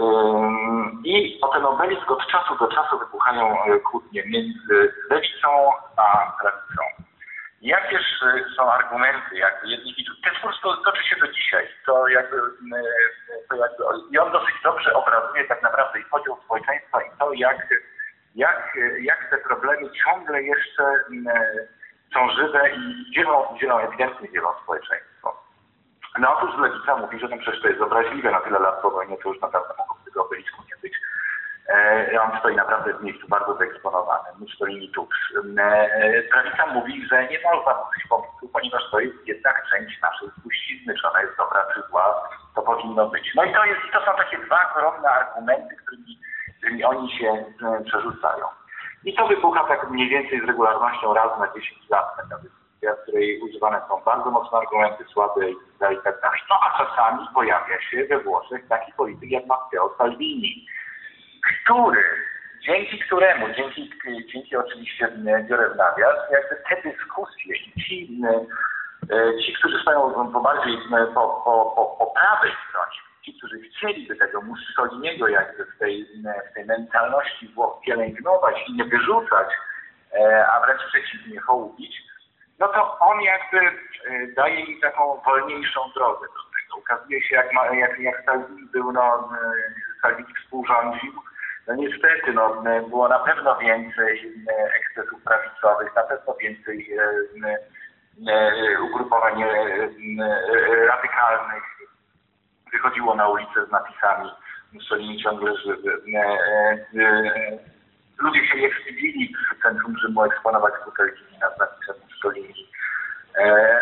ym, 0.01 1.01
I 1.05 1.39
o 1.41 1.47
ten 1.47 1.65
obelisk 1.65 2.11
od 2.11 2.27
czasu 2.27 2.55
do 2.55 2.67
czasu 2.67 2.99
wybuchają 2.99 3.63
e, 3.65 3.79
kłótnie 3.79 4.23
między 4.25 4.93
lewicą 5.09 5.71
a 5.97 6.35
prawicą. 6.41 6.83
Jakież 7.61 8.03
są 8.57 8.71
argumenty, 8.71 9.35
jakby 9.35 9.67
jedni 9.67 9.95
widzą. 9.97 10.11
Ten 10.23 10.33
spór 10.35 10.51
to 10.61 10.77
toczy 10.77 11.03
się 11.03 11.15
do 11.15 11.27
dzisiaj. 11.27 11.67
To 11.85 12.07
jakby, 12.07 12.37
m, 12.37 12.71
to 13.49 13.55
jakby, 13.55 13.83
I 14.11 14.17
on 14.17 14.31
dosyć 14.31 14.55
dobrze 14.63 14.93
obrazuje 14.93 15.47
tak 15.47 15.63
naprawdę 15.63 15.99
i 15.99 16.05
podział 16.05 16.37
społeczeństwa 16.45 17.01
i 17.01 17.17
to, 17.19 17.33
jak, 17.33 17.67
jak, 18.35 18.77
jak 18.99 19.29
te 19.29 19.37
problemy 19.37 19.89
ciągle 20.05 20.43
jeszcze 20.43 20.83
m, 20.83 21.25
są 22.13 22.29
żywe 22.31 22.69
i 22.69 23.11
dzielą, 23.15 23.57
dzielą 23.61 23.79
ewidentnie 23.79 24.31
dzielą 24.31 24.49
społeczeństwo. 24.63 25.14
No 26.19 26.37
otóż 26.37 26.57
lewica 26.57 26.95
mówi, 26.95 27.19
że 27.19 27.27
no 27.27 27.37
przecież 27.37 27.61
to 27.61 27.67
jest 27.67 27.81
obraźliwe 27.81 28.31
na 28.31 28.39
tyle 28.39 28.59
lat 28.59 28.81
po 28.81 28.91
wojnie, 28.91 29.17
to 29.17 29.29
już 29.29 29.41
naprawdę 29.41 29.73
mogło 29.77 29.97
tego 30.05 30.25
obelisku 30.25 30.63
nie 30.69 30.81
być. 30.81 30.93
E, 31.69 32.21
on 32.21 32.39
stoi 32.39 32.55
naprawdę 32.55 32.93
w 32.93 33.03
miejscu 33.03 33.27
bardzo 33.27 33.55
wyeksponowanym, 33.55 34.33
Mussolini 34.39 34.91
tuż. 34.91 35.33
E, 35.57 36.23
prawica 36.23 36.65
mówi, 36.65 37.07
że 37.07 37.27
nie 37.27 37.39
można 37.43 37.73
mówić 37.73 38.03
pomysłu, 38.09 38.49
ponieważ 38.53 38.91
to 38.91 38.99
jest 38.99 39.27
jednak 39.27 39.65
część 39.69 40.01
naszej 40.01 40.29
spuścizny, 40.39 40.93
czy 41.01 41.07
ona 41.09 41.21
jest 41.21 41.37
dobra, 41.37 41.65
czy 41.73 41.81
zła, 41.89 42.29
to 42.55 42.61
powinno 42.61 43.07
być. 43.09 43.31
No 43.35 43.43
i 43.43 43.53
to, 43.53 43.65
jest, 43.65 43.81
to 43.93 44.05
są 44.05 44.17
takie 44.17 44.37
dwa 44.37 44.65
koronne 44.65 45.09
argumenty, 45.09 45.75
którymi, 45.75 46.19
którymi 46.57 46.83
oni 46.83 47.17
się 47.17 47.45
e, 47.63 47.83
przerzucają. 47.83 48.45
I 49.03 49.15
to 49.15 49.27
wybucha 49.27 49.63
tak 49.63 49.89
mniej 49.89 50.09
więcej 50.09 50.41
z 50.41 50.43
regularnością 50.43 51.13
raz 51.13 51.39
na 51.39 51.47
10 51.47 51.89
lat 51.89 52.15
taka 52.17 52.37
dyskusja, 52.37 52.64
w 52.93 53.01
której 53.01 53.41
używane 53.41 53.81
są 53.87 54.01
bardzo 54.05 54.31
mocne 54.31 54.57
argumenty, 54.57 55.03
słabe 55.13 55.49
i 55.49 55.55
tak 56.03 56.21
tak. 56.21 56.37
No 56.49 56.55
a 56.61 56.85
czasami 56.85 57.27
pojawia 57.33 57.81
się 57.81 58.05
we 58.05 58.19
Włoszech 58.19 58.67
taki 58.67 58.93
polityk 58.93 59.31
jak 59.31 59.45
Matteo 59.45 59.95
Salvini, 59.97 60.67
który, 61.63 62.03
dzięki 62.65 62.99
któremu, 62.99 63.45
dzięki, 63.55 63.91
dzięki 64.33 64.57
oczywiście 64.57 65.11
biorę 65.49 65.69
w 65.69 65.75
nawias, 65.75 66.15
jakby 66.31 66.55
te 66.69 66.89
dyskusje 66.89 67.55
i 67.55 67.81
ci 67.81 68.21
e, 69.11 69.41
ci, 69.41 69.53
którzy 69.53 69.81
stoją 69.81 70.31
po 70.33 70.41
bardziej 70.41 70.77
po, 71.13 71.41
po, 71.45 71.73
po, 71.75 71.95
po 71.99 72.05
prawej 72.05 72.51
stronie, 72.69 72.99
ci, 73.21 73.33
którzy 73.37 73.59
chcieliby 73.59 74.15
tego 74.15 74.41
Mussoliniego 74.41 75.27
jakby 75.27 75.65
w 75.65 75.77
tej, 75.79 76.05
w 76.51 76.53
tej 76.53 76.65
mentalności 76.65 77.47
Włoch 77.47 77.81
pielęgnować 77.85 78.55
i 78.67 78.73
nie 78.73 78.83
wyrzucać, 78.83 79.47
e, 80.13 80.47
a 80.47 80.65
wręcz 80.65 80.81
przeciwnie, 80.87 81.39
hołubić, 81.39 82.01
no 82.59 82.67
to 82.67 82.99
on 82.99 83.21
jakby 83.21 83.59
e, 83.59 84.27
daje 84.35 84.59
im 84.59 84.81
taką 84.81 85.21
wolniejszą 85.25 85.79
drogę 85.95 86.27
do 86.27 86.27
tego. 86.27 86.77
Ukazuje 86.77 87.23
się, 87.23 87.35
jak, 87.35 87.53
jak, 87.73 87.99
jak 87.99 88.25
Salvini 88.25 88.69
był, 88.73 88.91
no, 88.91 89.29
e, 89.33 90.01
Salvini 90.01 90.33
współrządził, 90.43 91.13
no 91.67 91.75
niestety, 91.75 92.33
no, 92.33 92.63
było 92.89 93.07
na 93.07 93.19
pewno 93.19 93.57
więcej 93.57 94.33
ekscesów 94.75 95.23
prawicowych, 95.23 95.95
na 95.95 96.03
pewno 96.03 96.33
więcej 96.33 96.89
ugrupowań 98.81 99.43
radykalnych 100.87 101.63
wychodziło 102.71 103.15
na 103.15 103.27
ulicę 103.27 103.65
z 103.67 103.71
napisami 103.71 104.29
Mussolini 104.73 105.23
ciągle 105.23 105.57
żywy. 105.57 106.01
Ludzie 108.19 108.47
się 108.47 108.57
nie 108.57 108.69
wstydzili 108.73 109.33
w 109.51 109.61
centrum 109.61 109.97
Rzymu 109.97 110.23
eksponować 110.23 110.73
butelki 110.85 111.23
na 111.41 111.49
z 111.49 112.14
napisem 112.23 112.43
Mussolini. 112.43 112.67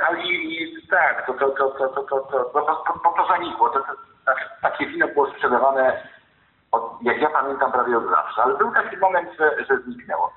Ale 0.07 0.23
i, 0.23 0.87
tak, 0.89 1.25
to, 1.25 1.33
to, 1.33 1.49
to, 1.49 1.69
to, 1.69 1.87
to, 1.89 2.03
to, 2.03 2.19
to, 2.19 2.43
to, 2.53 2.99
to, 3.03 3.13
to, 3.17 3.27
zanikło. 3.27 3.69
To, 3.69 3.79
to, 3.79 3.93
znaczy, 4.23 4.45
takie 4.61 4.87
wino 4.87 5.07
było 5.07 5.31
sprzedawane, 5.31 6.07
od, 6.71 7.01
jak 7.01 7.21
ja 7.21 7.29
pamiętam, 7.29 7.71
prawie 7.71 7.97
od 7.97 8.09
zawsze. 8.09 8.43
Ale 8.43 8.57
był 8.57 8.71
taki 8.71 8.97
moment, 8.97 9.29
że, 9.39 9.65
że 9.69 9.77
zniknęło. 9.77 10.33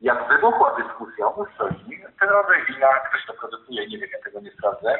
Jak 0.00 0.28
wybuchła 0.28 0.76
dyskusja 0.76 1.26
o 1.26 1.36
Mussolini, 1.36 2.04
te 2.20 2.26
nowe 2.26 2.54
wina, 2.68 2.88
ktoś 3.08 3.26
to 3.26 3.32
produkuje, 3.32 3.86
nie 3.86 3.98
wiem, 3.98 4.08
ja 4.12 4.24
tego 4.24 4.40
nie 4.40 4.50
sprawdzę, 4.50 4.98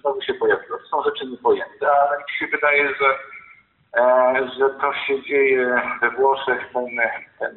znowu 0.00 0.22
się 0.22 0.34
pojawiło. 0.34 0.78
Są 0.90 1.02
rzeczy 1.02 1.26
niepojęte, 1.26 1.92
ale 1.92 2.18
mi 2.18 2.24
się 2.38 2.46
wydaje, 2.46 2.94
że, 2.94 3.18
e, 4.00 4.50
że 4.58 4.70
to 4.70 4.92
się 4.94 5.22
dzieje 5.22 5.82
we 6.00 6.10
Włoszech, 6.10 6.72
ten, 6.72 6.86
ten, 7.38 7.54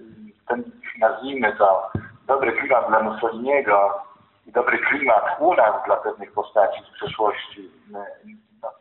ten 0.47 0.63
nazwijmy 0.99 1.55
to, 1.57 1.91
dobry 2.27 2.51
klimat 2.51 2.87
dla 2.87 2.99
Mussoliniego 2.99 4.01
i 4.47 4.51
dobry 4.51 4.77
klimat 4.77 5.23
u 5.39 5.53
nas 5.53 5.75
dla 5.85 5.97
pewnych 5.97 6.31
postaci 6.31 6.81
z 6.83 6.93
przeszłości, 6.93 7.71
no, 7.91 8.05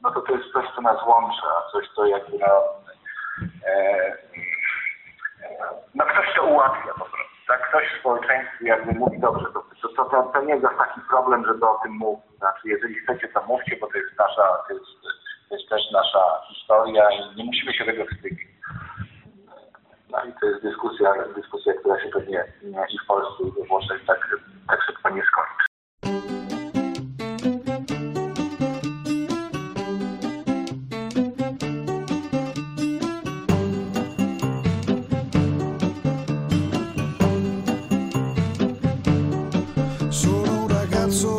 no 0.03 0.11
to 0.11 0.21
to 0.21 0.33
jest 0.33 0.53
coś, 0.53 0.67
co 0.77 0.81
nas 0.81 1.07
łączy, 1.07 1.43
a 1.59 1.71
coś, 1.73 1.89
co 1.97 2.07
jakby 2.07 2.39
no, 2.39 2.63
e, 3.67 4.17
no 5.95 6.05
ktoś 6.05 6.35
to 6.37 6.45
ułatwia 6.45 6.93
po 6.93 7.05
prostu. 7.05 7.33
Tak, 7.47 7.69
ktoś 7.69 7.85
w 7.89 8.01
społeczeństwie 8.01 8.69
jakby 8.69 8.93
mówi 8.93 9.19
dobrze, 9.19 9.47
to, 9.55 9.89
to, 9.97 10.05
to, 10.05 10.23
to 10.23 10.43
nie 10.43 10.55
jest 10.55 10.67
taki 10.79 11.01
problem, 11.11 11.45
żeby 11.47 11.69
o 11.69 11.79
tym 11.83 11.93
mówić. 11.93 12.39
Znaczy, 12.39 12.69
jeżeli 12.69 12.95
chcecie, 12.95 13.29
to 13.29 13.43
mówcie, 13.43 13.77
bo 13.77 13.87
to 13.87 13.99
jest 13.99 14.19
nasza, 14.19 14.43
to 14.69 14.75
jest, 14.75 14.87
to 15.49 15.57
jest 15.57 15.69
też 15.69 15.83
nasza 15.93 16.43
historia 16.49 17.11
i 17.11 17.37
nie 17.37 17.45
musimy 17.45 17.75
się 17.75 17.85
tego 17.85 18.05
wstydzić. 18.05 18.49
No 20.13 20.19
i 20.25 20.33
to 20.41 20.47
jest 20.47 20.63
dyskusja, 20.63 21.15
dyskusja, 21.37 21.73
która 21.73 22.03
się 22.03 22.09
pewnie 22.09 22.45
i 22.91 22.99
w 22.99 23.07
Polsce, 23.07 23.43
i 23.43 23.61
we 23.61 23.67
Włoszech 23.67 24.07
tak, 24.07 24.37
tak 24.69 24.83
szybko 24.87 25.11
nie 25.11 25.23
skończy. 25.23 25.63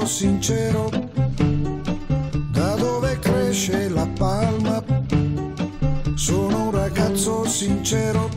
Sincero, 0.06 0.90
da 2.52 2.76
dove 2.78 3.20
cresce 3.20 3.90
la 3.90 4.08
palma. 4.20 4.84
Sono 6.16 6.68
un 6.68 6.72
ragazzo 6.72 7.46
sincero, 7.46 8.30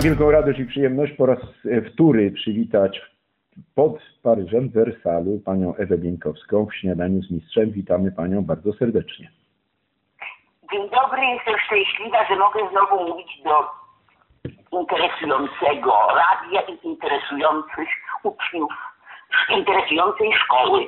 mam 0.00 0.04
wielką 0.04 0.30
radość 0.30 0.58
i 0.58 0.66
przyjemność 0.66 1.12
po 1.12 1.26
raz 1.26 1.38
e, 1.38 1.82
wtóry 1.82 2.30
przywitać 2.30 3.00
pod 3.74 3.98
Paryżem 4.22 4.68
w 4.68 4.72
Wersalu 4.72 5.40
panią 5.44 5.74
Ewę 5.74 5.98
Bieńkowską 5.98 6.66
w 6.66 6.74
śniadaniu 6.74 7.22
z 7.22 7.30
mistrzem. 7.30 7.70
Witamy 7.70 8.12
panią 8.12 8.44
bardzo 8.44 8.72
serdecznie. 8.72 9.30
Dzień 10.72 10.90
dobry, 10.90 11.20
jestem 11.26 11.54
szczęśliwa, 11.66 12.28
że 12.28 12.36
mogę 12.36 12.60
znowu 12.70 13.08
mówić 13.08 13.42
do 13.44 13.54
interesującego 14.80 15.92
radia 16.14 16.60
i 16.60 16.88
interesujących 16.88 17.88
uczniów, 18.22 18.72
interesującej 19.56 20.30
szkoły. 20.44 20.86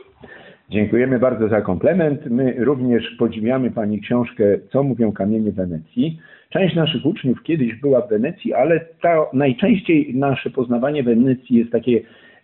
Dziękujemy 0.73 1.19
bardzo 1.19 1.49
za 1.49 1.61
komplement. 1.61 2.31
My 2.31 2.65
również 2.65 3.17
podziwiamy 3.19 3.71
Pani 3.71 4.01
książkę 4.01 4.45
Co 4.73 4.83
mówią 4.83 5.13
kamienie 5.13 5.53
Wenecji. 5.53 6.19
Część 6.51 6.77
naszych 6.77 7.07
uczniów 7.07 7.43
kiedyś 7.43 7.75
była 7.75 8.01
w 8.01 8.09
Wenecji, 8.09 8.55
ale 8.55 8.81
ta, 9.03 9.27
najczęściej 9.33 10.15
nasze 10.15 10.51
poznawanie 10.51 11.03
Wenecji 11.03 11.57
jest 11.57 11.73
takie 11.73 12.01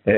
e, 0.07 0.13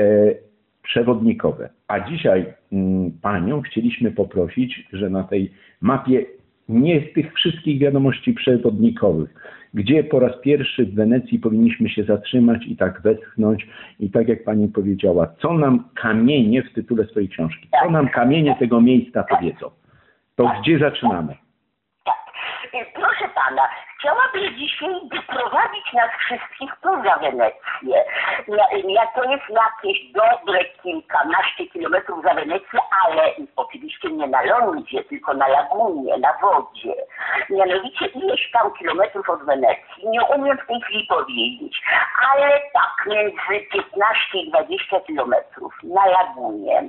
przewodnikowe. 0.82 1.68
A 1.88 2.00
dzisiaj 2.10 2.46
mm, 2.72 3.12
Panią 3.22 3.62
chcieliśmy 3.62 4.10
poprosić, 4.10 4.88
że 4.92 5.10
na 5.10 5.24
tej 5.24 5.52
mapie 5.80 6.24
nie 6.68 7.00
z 7.00 7.12
tych 7.12 7.34
wszystkich 7.34 7.80
wiadomości 7.80 8.32
przewodnikowych, 8.32 9.34
gdzie 9.74 10.04
po 10.04 10.20
raz 10.20 10.32
pierwszy 10.40 10.86
w 10.86 10.94
Wenecji 10.94 11.38
powinniśmy 11.38 11.88
się 11.88 12.04
zatrzymać 12.04 12.66
i 12.66 12.76
tak 12.76 13.02
westchnąć 13.02 13.66
i 14.00 14.10
tak 14.10 14.28
jak 14.28 14.44
Pani 14.44 14.68
powiedziała, 14.68 15.26
co 15.42 15.52
nam 15.52 15.84
kamienie 15.94 16.62
w 16.62 16.72
tytule 16.72 17.04
swojej 17.04 17.28
książki, 17.28 17.68
co 17.82 17.90
nam 17.90 18.08
kamienie 18.08 18.56
tego 18.58 18.80
miejsca 18.80 19.24
powiedzą. 19.24 19.70
To 20.36 20.52
gdzie 20.60 20.78
zaczynamy? 20.78 21.36
Tak. 22.04 23.11
Chciałabym 24.02 24.54
dzisiaj 24.56 24.94
wyprowadzić 25.10 25.92
nas 25.92 26.10
wszystkich 26.18 26.76
poza 26.82 27.16
Wenecję. 27.16 28.04
Ja- 28.48 28.78
Ja, 28.88 29.06
to 29.14 29.24
jest 29.24 29.44
jakieś 29.50 30.12
dobre 30.12 30.64
kilkanaście 30.64 31.66
kilometrów 31.66 32.24
za 32.24 32.34
Wenecję, 32.34 32.80
ale 33.06 33.22
oczywiście 33.56 34.08
nie 34.10 34.26
na 34.26 34.42
lądzie, 34.42 35.04
tylko 35.04 35.34
na 35.34 35.48
lagunie, 35.48 36.18
na 36.18 36.32
wodzie. 36.42 36.94
Mianowicie 37.50 38.06
ileś 38.06 38.50
tam 38.50 38.72
kilometrów 38.72 39.30
od 39.30 39.44
Wenecji, 39.44 40.08
nie 40.08 40.22
umiem 40.24 40.58
w 40.58 40.66
tej 40.66 40.80
chwili 40.80 41.06
powiedzieć, 41.06 41.82
ale 42.32 42.60
tak 42.72 43.06
między 43.06 43.66
15 43.72 44.38
i 44.38 44.50
20 44.50 45.00
kilometrów 45.00 45.74
na 45.82 46.06
lagunie 46.06 46.82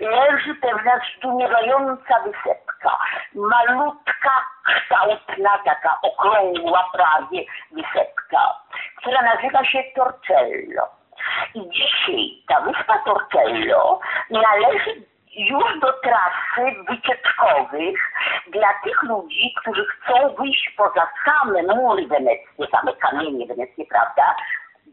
leży 0.00 0.54
pewna 0.54 0.92
zdumiewająca 1.18 2.14
wysepka. 2.24 2.98
Malutka, 3.34 4.30
kształtna, 4.64 5.58
taka 5.64 5.98
okrągła 6.02 6.90
prawie 6.92 7.44
wysepka, 7.70 8.56
która 8.96 9.22
nazywa 9.22 9.64
się 9.64 9.82
Torcello. 9.94 10.88
I 11.54 11.60
dzisiaj 11.70 12.42
ta 12.48 12.60
wyspa 12.60 12.98
Torcello 12.98 14.00
należy 14.30 15.02
już 15.36 15.80
do 15.80 15.92
trasy 15.92 16.76
wycieczkowych 16.88 18.12
dla 18.46 18.74
tych 18.84 19.02
ludzi, 19.02 19.54
którzy 19.60 19.86
chcą 19.86 20.34
wyjść 20.34 20.74
poza 20.76 21.08
same 21.24 21.62
mury 21.62 22.06
weneckie, 22.06 22.66
same 22.72 22.92
kamienie 22.92 23.46
weneckie, 23.46 23.84
prawda? 23.86 24.36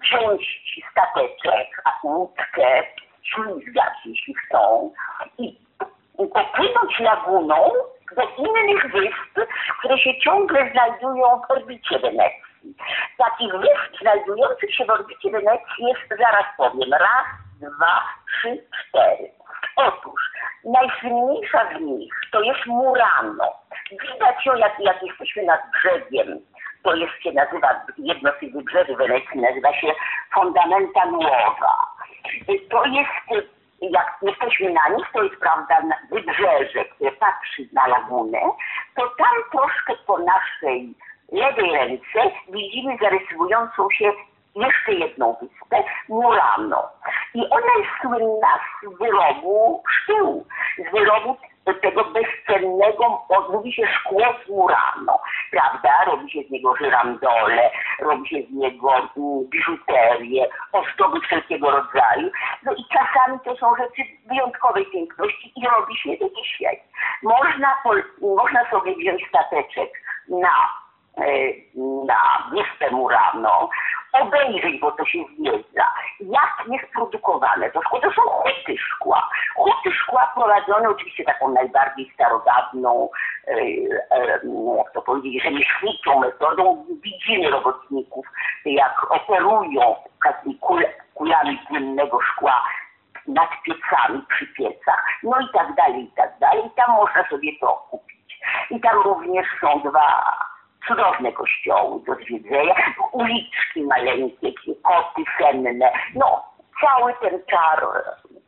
Wziąć 0.02 0.62
stateczek, 0.92 1.82
a 1.86 2.08
łódkę, 2.08 2.84
ślizgać, 3.24 3.94
jeśli 4.06 4.34
chcą 4.34 4.94
i 5.38 5.58
popłynąć 6.18 7.00
laguną 7.00 7.72
do 8.16 8.24
innych 8.38 8.92
wysp, 8.92 9.50
które 9.80 9.98
się 9.98 10.20
ciągle 10.20 10.72
znajdują 10.72 11.42
w 11.48 11.52
orbicie 11.52 12.00
Wenecji. 12.00 12.76
Takich 13.18 13.54
wysp 13.54 14.02
znajdujących 14.02 14.76
się 14.76 14.86
w 14.86 14.90
orbicie 14.90 15.32
Wenecji 15.32 15.86
jest, 15.88 16.22
zaraz 16.22 16.46
powiem, 16.58 16.94
raz, 16.94 17.28
dwa, 17.62 18.04
trzy, 18.28 18.64
cztery. 18.80 19.32
Otóż 19.76 20.22
najsłynniejsza 20.64 21.70
z 21.78 21.82
nich 21.82 22.14
to 22.32 22.42
jest 22.42 22.66
Murano. 22.66 23.54
Widać 23.92 24.46
ją, 24.46 24.56
jak, 24.56 24.80
jak 24.80 25.04
jesteśmy 25.04 25.44
nad 25.44 25.62
brzegiem. 25.72 26.40
To 26.84 26.96
jest 26.96 27.14
się 27.24 27.32
nazywa, 27.32 27.82
jedno 27.98 28.32
z 28.32 28.40
tych 28.40 28.54
wybrzeży 28.54 28.96
Wenecji 28.96 29.42
nazywa 29.42 29.74
się 29.74 29.88
Fondamenta 30.34 31.06
Nuova. 31.06 31.76
To 32.70 32.86
jest 32.86 33.59
jak 33.82 34.18
jesteśmy 34.22 34.74
na 34.74 34.96
nich, 34.96 35.08
to 35.14 35.24
jest 35.24 35.36
prawda 35.36 35.82
wybrzeże, 36.10 36.86
które 36.86 37.12
patrzy 37.12 37.70
na 37.74 37.88
lagunę, 37.88 38.40
to 38.96 39.02
tam 39.18 39.36
troszkę 39.52 39.94
po 40.08 40.18
naszej 40.18 40.94
lewej 41.32 41.72
ręce 41.72 42.36
widzimy 42.50 42.98
zarysowującą 43.02 43.88
się 43.92 44.12
jeszcze 44.56 44.94
jedną 44.94 45.36
wyspę, 45.42 45.90
Murano. 46.10 46.90
I 47.34 47.50
ona 47.50 47.72
jest 47.78 47.90
słynna 48.02 48.60
z 48.84 48.98
wyrobu 49.00 49.84
szkół, 49.90 50.46
z 50.78 50.92
wyrobu 50.92 51.38
tego 51.74 52.04
bezcennego, 52.04 53.26
mówi 53.50 53.74
się 53.74 53.88
szkło 53.88 54.26
z 54.46 54.50
Murano, 54.50 55.20
prawda? 55.52 56.06
Robi 56.06 56.32
się 56.32 56.40
z 56.48 56.52
niego 56.52 56.76
żyrandole, 56.76 57.72
robi 58.00 58.30
się 58.30 58.38
z 58.50 58.52
niego 58.52 58.96
mm, 58.98 59.50
biżuterię, 59.50 60.48
ozdoby 60.72 61.22
wszelkiego 61.22 61.72
rodzaju. 61.72 62.32
No 62.64 62.74
i 62.74 62.86
czasami 62.94 63.40
to 63.46 63.56
są 63.56 63.76
rzeczy 63.76 64.02
wyjątkowej 64.26 64.86
piękności 64.86 65.54
i 65.56 65.68
robi 65.68 65.98
się 65.98 66.18
to 66.18 66.30
dzisiaj. 66.30 66.80
Można, 67.24 67.78
można 68.22 68.70
sobie 68.72 68.96
wziąć 68.96 69.28
stateczek 69.30 69.90
na 70.30 70.54
e, 71.18 71.24
na 72.06 72.50
wyspę 72.52 72.92
Murano, 72.92 73.70
obejrzeć, 74.14 74.80
bo 74.80 74.92
to 74.92 75.06
się 75.06 75.20
zwiedza, 75.38 75.86
jak 76.20 76.64
jest 76.68 76.94
produkowane 76.94 77.72
to 77.72 77.82
szkło. 77.82 78.00
To 78.00 78.12
są 78.12 78.22
huty 78.22 78.78
szkła. 78.78 79.30
Huty 79.56 79.92
szkła 79.92 80.32
prowadzone 80.36 80.90
oczywiście 80.90 81.24
taką 81.24 81.48
najbardziej 81.52 82.12
starodawną, 82.14 83.10
e, 83.48 83.52
e, 84.12 84.40
jak 84.78 84.92
to 84.94 85.02
powiedzieć, 85.02 85.44
rzemieślniczą 85.44 86.20
metodą. 86.20 86.86
Widzimy 87.02 87.50
robotników, 87.50 88.26
jak 88.66 89.12
operują 89.12 89.96
takimi 90.24 90.58
kul, 90.60 90.86
kulami 91.14 91.60
płynnego 91.68 92.22
szkła 92.22 92.64
nad 93.28 93.50
piecami, 93.64 94.22
przy 94.30 94.48
piecach, 94.48 95.04
no 95.24 95.40
i 95.40 95.54
tak 95.54 95.76
dalej, 95.76 96.04
i 96.04 96.12
tak 96.12 96.40
dalej. 96.40 96.66
I 96.66 96.70
tam 96.70 96.92
można 96.96 97.30
sobie 97.30 97.52
to 97.60 97.88
kupić. 97.90 98.40
I 98.70 98.82
tam 98.82 99.02
również 99.02 99.48
są 99.62 99.80
dwa 99.80 100.49
cudowne 100.90 101.32
kościoły 101.32 102.00
do 102.08 102.16
zwiedzenia, 102.16 102.76
uliczki 103.12 103.84
maleńkie, 103.84 104.52
koty 104.84 105.22
senne, 105.38 105.92
no 106.16 106.44
cały 106.82 107.14
ten 107.22 107.40
czar 107.50 107.88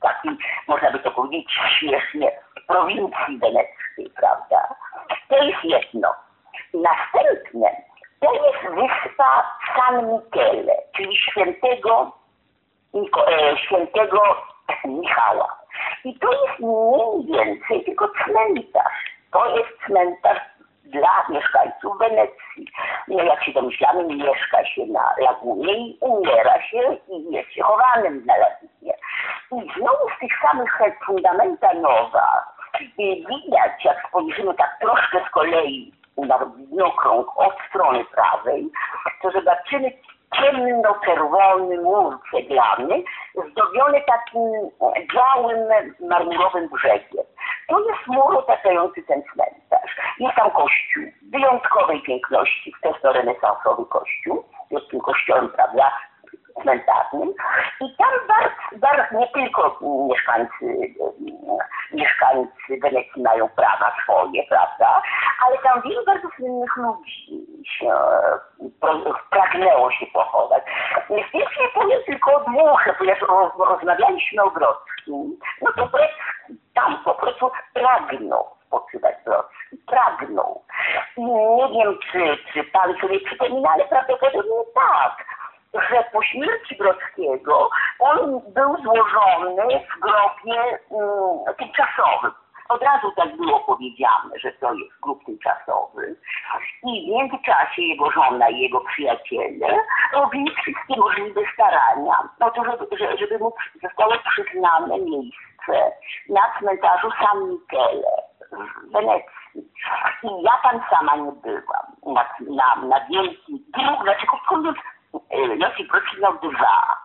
taki, 0.02 0.30
można 0.68 0.92
by 0.92 1.00
to 1.00 1.12
powiedzieć 1.12 1.52
śmiesznie, 1.80 2.32
prowincji 2.68 3.38
weneckiej, 3.42 4.12
prawda? 4.16 4.76
To 5.30 5.44
jest 5.44 5.64
jedno. 5.64 6.10
Następne 6.74 7.70
to 8.22 8.34
jest 8.34 8.76
wyspa 8.76 9.58
San 9.76 10.08
Michele, 10.12 10.76
czyli 10.96 11.18
świętego 11.18 12.12
e, 13.28 13.58
świętego 13.58 14.22
Michała. 14.86 15.58
I 16.04 16.20
to 16.20 16.32
jest 16.32 16.60
mniej 16.60 17.26
więcej 17.26 17.84
tylko 17.84 18.10
cmentarz. 18.26 19.12
To 19.32 19.58
jest 19.58 19.70
cmentarz 19.88 20.40
dla 20.92 21.26
mieszkańców 21.30 21.98
Wenecji. 22.00 22.68
No 23.08 23.24
jak 23.24 23.44
się 23.44 23.52
domyślamy, 23.52 24.04
mieszka 24.04 24.66
się 24.66 24.86
na 24.86 25.10
lagunie 25.18 25.78
i 25.78 25.98
umiera 26.00 26.62
się 26.62 26.98
i 27.10 27.32
jest 27.32 27.52
się 27.52 27.64
chowanym 27.64 28.26
na 28.26 28.38
lagunie. 28.38 28.94
I 29.52 29.80
znowu 29.80 30.10
z 30.18 30.20
tych 30.20 30.32
samych 30.42 30.80
fundamenta 31.06 31.74
nowa 31.74 32.46
i 32.98 33.26
widać, 33.28 33.86
jak 33.86 34.08
spojrzymy 34.08 34.54
tak 34.54 34.78
troszkę 34.82 35.26
z 35.28 35.30
kolei 35.30 35.94
na 36.18 36.46
widnokrąg 36.46 37.28
od 37.36 37.54
strony 37.70 38.06
prawej, 38.06 38.72
to 39.22 39.32
zobaczymy 39.32 39.92
ciemno-czerwony 40.36 41.82
mur 41.82 42.20
ceglany, 42.32 43.04
zdobiony 43.52 44.02
takim 44.02 44.52
białym 45.14 45.68
marmurowym 46.00 46.70
brzegiem. 46.70 47.26
To 47.68 47.80
jest 47.80 48.08
mur 48.08 48.38
otaczający 48.38 49.04
ten 49.04 49.24
cmentarz. 49.34 49.96
Jest 50.20 50.36
tam 50.36 50.52
kościół 50.52 51.04
wyjątkowej 51.32 52.02
piękności, 52.02 52.74
wczesnorenesansowy 52.80 53.86
kościół, 53.86 54.44
jest 54.72 54.90
tym 54.90 55.00
kościołem, 55.00 55.50
prawda, 55.50 55.92
cmentarnym. 56.62 57.34
I 57.82 57.96
tam 57.98 58.12
bardzo, 58.74 59.18
nie 59.20 59.28
tylko 59.28 59.80
mieszkańcy, 60.10 60.94
mieszkańcy 61.94 62.80
Wenecji 62.82 63.24
mają 63.24 63.50
prawa 63.50 63.94
swoje, 64.04 64.44
prawda, 64.50 65.02
ale 65.48 65.58
tam 65.58 65.82
wielu 65.82 66.06
bardzo 66.06 66.28
słynnych 66.38 66.78
ludzi 66.78 67.51
pro- 68.82 69.14
pragnęło 69.30 69.92
się 69.92 70.06
pochować. 70.06 70.64
Więc 71.10 71.34
nie 71.34 71.70
powiem 71.74 72.00
tylko 72.06 72.34
o 72.36 72.40
dwóch, 72.40 72.84
ponieważ 72.98 73.22
roz, 73.22 73.52
rozmawialiśmy 73.60 74.44
o 74.44 74.52
Brodskim, 74.52 75.40
no 75.62 75.72
to 75.76 75.86
Brecki 75.88 76.62
tam 76.74 77.04
po 77.04 77.14
prostu 77.14 77.52
pragnął 77.74 78.48
spoczywać 78.68 79.16
Brodzki, 79.26 79.78
pragnął. 79.88 80.64
Nie 81.18 81.68
wiem, 81.74 81.98
czy, 82.12 82.38
czy 82.54 82.64
pan 82.64 82.96
sobie 83.02 83.20
przypomina, 83.20 83.70
ale 83.74 83.86
prawdopodobnie 83.86 84.64
tak, 84.76 85.26
że 85.74 86.04
po 86.14 86.24
śmierci 86.24 86.76
Brodzkiego 86.76 87.70
on 88.00 88.42
był 88.48 88.78
złożony 88.84 89.64
w 89.80 90.00
grobie 90.00 90.80
mm, 90.92 91.56
tymczasowym. 91.58 92.32
Od 92.72 92.82
razu 92.84 93.12
tak 93.12 93.38
było 93.38 93.60
powiedziane, 93.60 94.40
że 94.40 94.52
to 94.52 94.74
jest 94.74 95.00
grób 95.02 95.26
tymczasowy. 95.26 96.16
I 96.84 97.06
w 97.06 97.16
międzyczasie 97.16 97.82
jego 97.82 98.12
żona 98.12 98.50
i 98.50 98.60
jego 98.60 98.80
przyjaciele 98.82 99.80
robili 100.14 100.56
wszystkie 100.56 100.96
możliwe 101.02 101.42
starania, 101.54 102.14
no 102.40 102.52
to 102.52 102.64
żeby, 102.64 102.98
że- 102.98 103.18
żeby 103.18 103.38
mu 103.40 103.54
zostało 103.84 104.14
przyznane 104.30 105.00
miejsce 105.00 105.92
na 106.30 106.42
cmentarzu 106.60 107.10
San 107.12 107.50
Michele 107.50 108.12
w 108.52 108.92
Wenecji. 108.92 109.72
I 110.24 110.42
ja 110.44 110.52
tam 110.64 110.82
sama 110.90 111.16
nie 111.16 111.32
byłam. 111.32 111.86
Na, 112.06 112.26
na, 112.56 112.76
na 112.88 113.06
wielkim 113.06 113.60
grób, 113.70 114.04
znaczy 114.04 114.26
krótko 114.28 114.74
Josip 115.58 115.92
Brodski 115.92 116.22
miał 116.22 116.34
dwa 116.40 116.98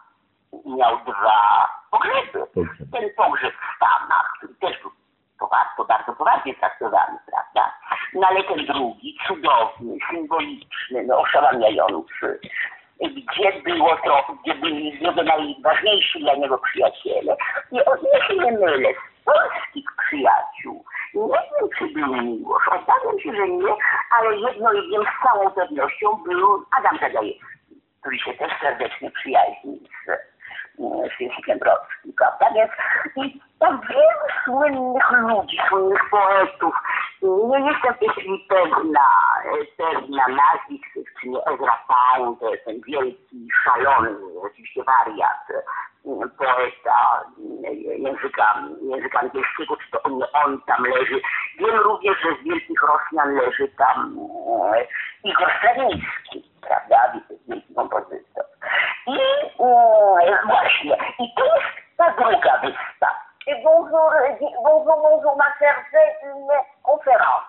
miał 0.67 0.97
dwa. 1.05 1.69
Pogrzeby. 1.91 2.47
Ten 2.93 3.11
pogrzeb 3.17 3.55
w 3.55 3.77
Stanach, 3.77 4.33
który 4.37 4.55
też 4.55 4.83
był 4.83 4.91
poważnie, 5.39 5.85
bardzo 5.89 6.13
poważnie 6.13 6.55
traktowany, 6.55 7.19
prawda? 7.27 7.73
No 8.15 8.29
ale 8.29 8.45
ten 8.45 8.67
drugi, 8.67 9.19
cudowny, 9.27 9.99
symboliczny, 10.11 11.03
no 11.07 11.19
oszałamiający, 11.19 12.41
gdzie 13.01 13.53
było 13.65 13.97
to, 13.97 14.37
gdzie 14.43 14.55
byli 14.55 15.05
jego 15.05 15.23
najważniejsi 15.23 16.21
dla 16.21 16.35
niego 16.35 16.59
przyjaciele. 16.59 17.37
I 17.73 17.85
o 17.85 17.97
ile 17.97 18.27
się 18.27 18.35
nie 18.35 18.53
mylę, 18.53 18.89
z 18.93 19.25
polskich 19.25 19.87
przyjaciół, 20.07 20.85
nie 21.15 21.27
wiem, 21.29 21.69
czy 21.79 21.87
był 21.87 22.23
Miłosz, 22.23 22.69
obawiam 22.69 23.21
się, 23.21 23.37
że 23.37 23.49
nie, 23.49 23.75
ale 24.11 24.37
jedno 24.37 24.73
i 24.73 24.91
wiem 24.91 25.03
z 25.03 25.29
całą 25.29 25.51
pewnością 25.51 26.23
był 26.27 26.65
Adam 26.79 26.99
Zagajewski 26.99 27.57
który 28.07 28.19
się 28.19 28.35
też 28.35 28.53
serdecznie 28.61 29.11
przyjaźni 29.11 29.81
z, 30.07 30.36
z 30.79 31.21
Językiem 31.21 31.59
Brodskim, 31.59 32.13
prawda? 32.17 32.47
Więc 32.55 32.71
i 33.17 33.41
tak 33.59 33.89
wielu 33.89 34.27
słynnych 34.45 35.11
ludzi, 35.11 35.59
słynnych 35.69 36.11
poetów, 36.11 36.75
nie 37.23 37.73
jestem 37.73 37.95
w 37.95 37.99
tej 37.99 38.09
chwili 38.09 38.47
pewna, 38.49 39.09
pewna 39.77 40.25
nazwisk, 40.29 40.87
czy 41.21 41.29
nie 41.29 41.39
Ezra 41.47 41.79
Pound, 41.89 42.41
ten 42.65 42.81
wielki, 42.81 43.49
szalony, 43.65 44.17
oczywiście 44.43 44.83
wariat, 44.85 45.47
poeta 46.39 47.25
języka, 47.99 48.63
języka 48.83 49.21
angielskiego, 49.21 49.77
czy 49.77 49.91
to 49.91 50.03
on, 50.03 50.23
on 50.33 50.61
tam 50.67 50.85
leży. 50.85 51.21
Wiem 51.59 51.79
również, 51.79 52.17
że 52.23 52.29
z 52.41 52.45
wielkich 52.45 52.83
Rosjan 52.83 53.35
leży 53.35 53.69
tam 53.79 54.19
e, 54.75 54.87
Igor 55.25 55.53
Strawiński, 55.59 56.51
prawda, 56.61 57.13
wielki 57.49 57.75
kompozytor. 57.75 58.26
I 59.59 59.63
e, 59.63 60.39
właśnie, 60.47 60.97
i 61.19 61.35
to 61.35 61.45
jest 61.45 61.97
ta 61.97 62.11
druga 62.11 62.59
wyspa. 62.59 63.27
Bonjour, 63.65 64.13
bonjour, 64.65 64.97
bonjour, 65.03 65.37
ma 65.37 65.53
chère, 65.59 65.77
c'est 65.91 66.27
une 66.27 66.53
conférence. 66.83 67.43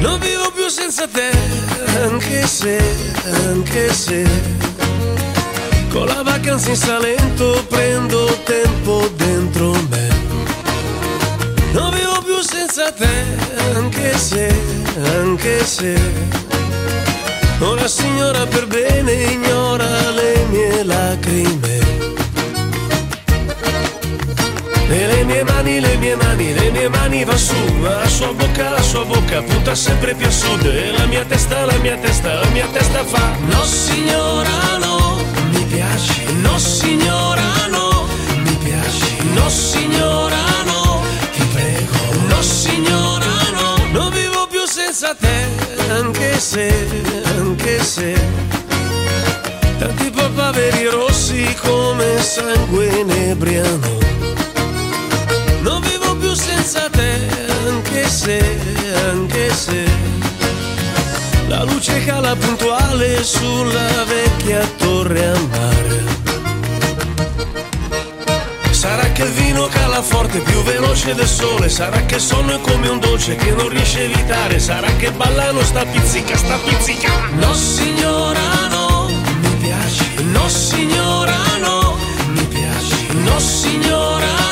Non 0.00 0.18
vivo 0.20 0.50
più 0.54 0.68
senza 0.68 1.08
te, 1.08 1.30
anche 2.04 2.46
se, 2.46 2.78
anche 3.50 3.92
se 3.92 4.22
con 4.24 4.37
vacanza 6.58 6.70
in 6.70 6.76
Salento 6.76 7.64
prendo 7.68 8.26
tempo 8.44 9.08
dentro 9.16 9.72
me. 9.88 10.08
Non 11.72 11.90
vivo 11.90 12.20
più 12.24 12.40
senza 12.40 12.90
te, 12.90 13.24
anche 13.74 14.18
se, 14.18 14.52
anche 15.20 15.64
se 15.64 15.96
una 17.60 17.86
signora 17.86 18.44
per 18.46 18.66
bene 18.66 19.12
ignora 19.12 20.10
le 20.10 20.46
mie 20.50 20.84
lacrime. 20.84 21.76
E 24.90 25.06
le 25.06 25.24
mie 25.24 25.44
mani, 25.44 25.80
le 25.80 25.96
mie 25.96 26.16
mani, 26.16 26.54
le 26.54 26.70
mie 26.70 26.88
mani 26.88 27.24
va 27.24 27.36
su, 27.36 27.54
ma 27.78 28.00
la 28.00 28.08
sua 28.08 28.32
bocca, 28.32 28.70
la 28.70 28.82
sua 28.82 29.04
bocca 29.04 29.42
punta 29.42 29.74
sempre 29.74 30.14
più 30.14 30.26
a 30.26 30.30
sud 30.30 30.64
e 30.64 30.90
la 30.90 31.06
mia 31.06 31.24
testa, 31.24 31.66
la 31.66 31.76
mia 31.76 31.96
testa, 31.98 32.40
la 32.40 32.48
mia 32.48 32.66
testa 32.72 33.04
fa 33.04 33.36
No 33.46 33.62
signora 33.64 34.78
no, 34.78 34.87
no 36.58 37.34
no, 37.70 38.06
mi 38.42 38.56
piaci, 38.56 39.16
no 39.32 39.48
no, 40.64 41.02
ti 41.32 41.44
prego, 41.52 41.98
no 42.26 42.42
no, 43.52 43.76
non 43.92 44.10
vivo 44.12 44.48
più 44.50 44.66
senza 44.66 45.14
te, 45.14 45.46
anche 45.88 46.40
se, 46.40 46.74
anche 47.38 47.80
se. 47.84 48.12
Tanti 49.78 50.10
papaveri 50.10 50.88
rossi 50.88 51.56
come 51.62 52.20
sangue 52.20 52.86
inebriano. 52.86 53.98
Non 55.60 55.80
vivo 55.80 56.16
più 56.16 56.34
senza 56.34 56.90
te, 56.90 57.20
anche 57.68 58.08
se, 58.08 58.58
anche 59.08 59.52
se. 59.54 59.84
La 61.46 61.62
luce 61.62 62.04
cala 62.04 62.34
puntuale 62.34 63.22
sulla 63.22 64.04
vecchia 64.06 64.68
torre 64.76 65.24
a 65.24 65.38
mare. 65.52 66.17
Che 69.18 69.24
il 69.24 69.32
vino 69.32 69.66
cala 69.66 70.00
forte, 70.00 70.38
più 70.38 70.62
veloce 70.62 71.12
del 71.12 71.26
sole, 71.26 71.68
sarà 71.68 72.04
che 72.04 72.20
sonno 72.20 72.54
è 72.54 72.60
come 72.60 72.88
un 72.88 73.00
dolce 73.00 73.34
che 73.34 73.50
non 73.50 73.68
riesce 73.68 73.98
a 73.98 74.02
evitare, 74.02 74.60
sarà 74.60 74.88
che 74.96 75.10
ballano 75.10 75.60
sta 75.62 75.84
pizzica, 75.84 76.36
sta 76.36 76.56
pizzica. 76.58 77.10
No 77.32 77.52
signora 77.52 78.68
no, 78.70 79.10
mi 79.40 79.56
piaci, 79.60 80.22
no 80.30 80.48
signora 80.48 81.36
no, 81.60 81.96
mi 82.28 82.44
piaci, 82.46 83.06
no 83.24 83.38
signora 83.40 84.26
no, 84.26 84.47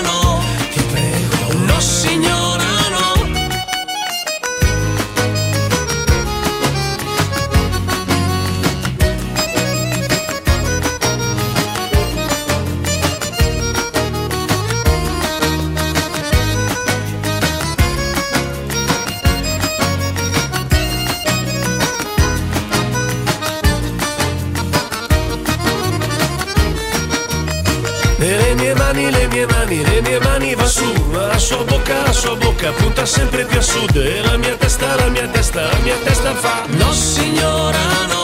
sempre 33.07 33.45
più 33.45 33.59
a 33.59 33.63
sud. 33.63 33.97
E 33.97 34.21
la 34.23 34.37
mia 34.37 34.57
testa, 34.57 34.97
la 34.97 35.09
mia 35.09 35.27
testa, 35.29 35.63
la 35.63 35.79
mia 35.83 35.97
testa 36.03 36.35
fa 36.35 36.65
No 36.67 36.93
signora 36.93 37.79
no, 38.09 38.16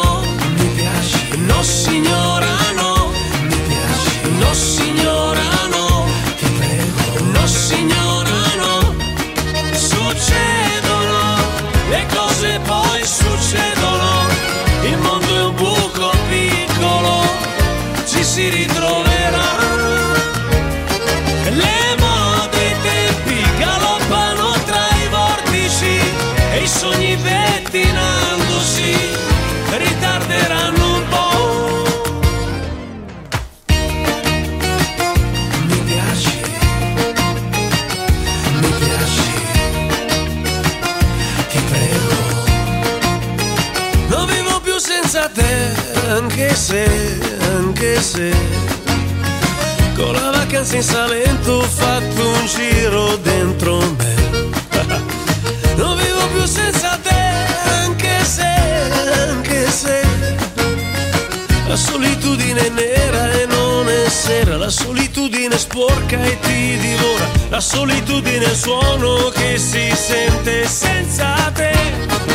sporca 65.63 66.21
e 66.25 66.39
ti 66.41 66.77
divora, 66.77 67.29
la 67.49 67.61
solitudine 67.61 68.45
il 68.47 68.57
suono 68.57 69.29
che 69.29 69.59
si 69.59 69.93
sente 69.95 70.67
senza 70.67 71.53
te. 71.55 72.32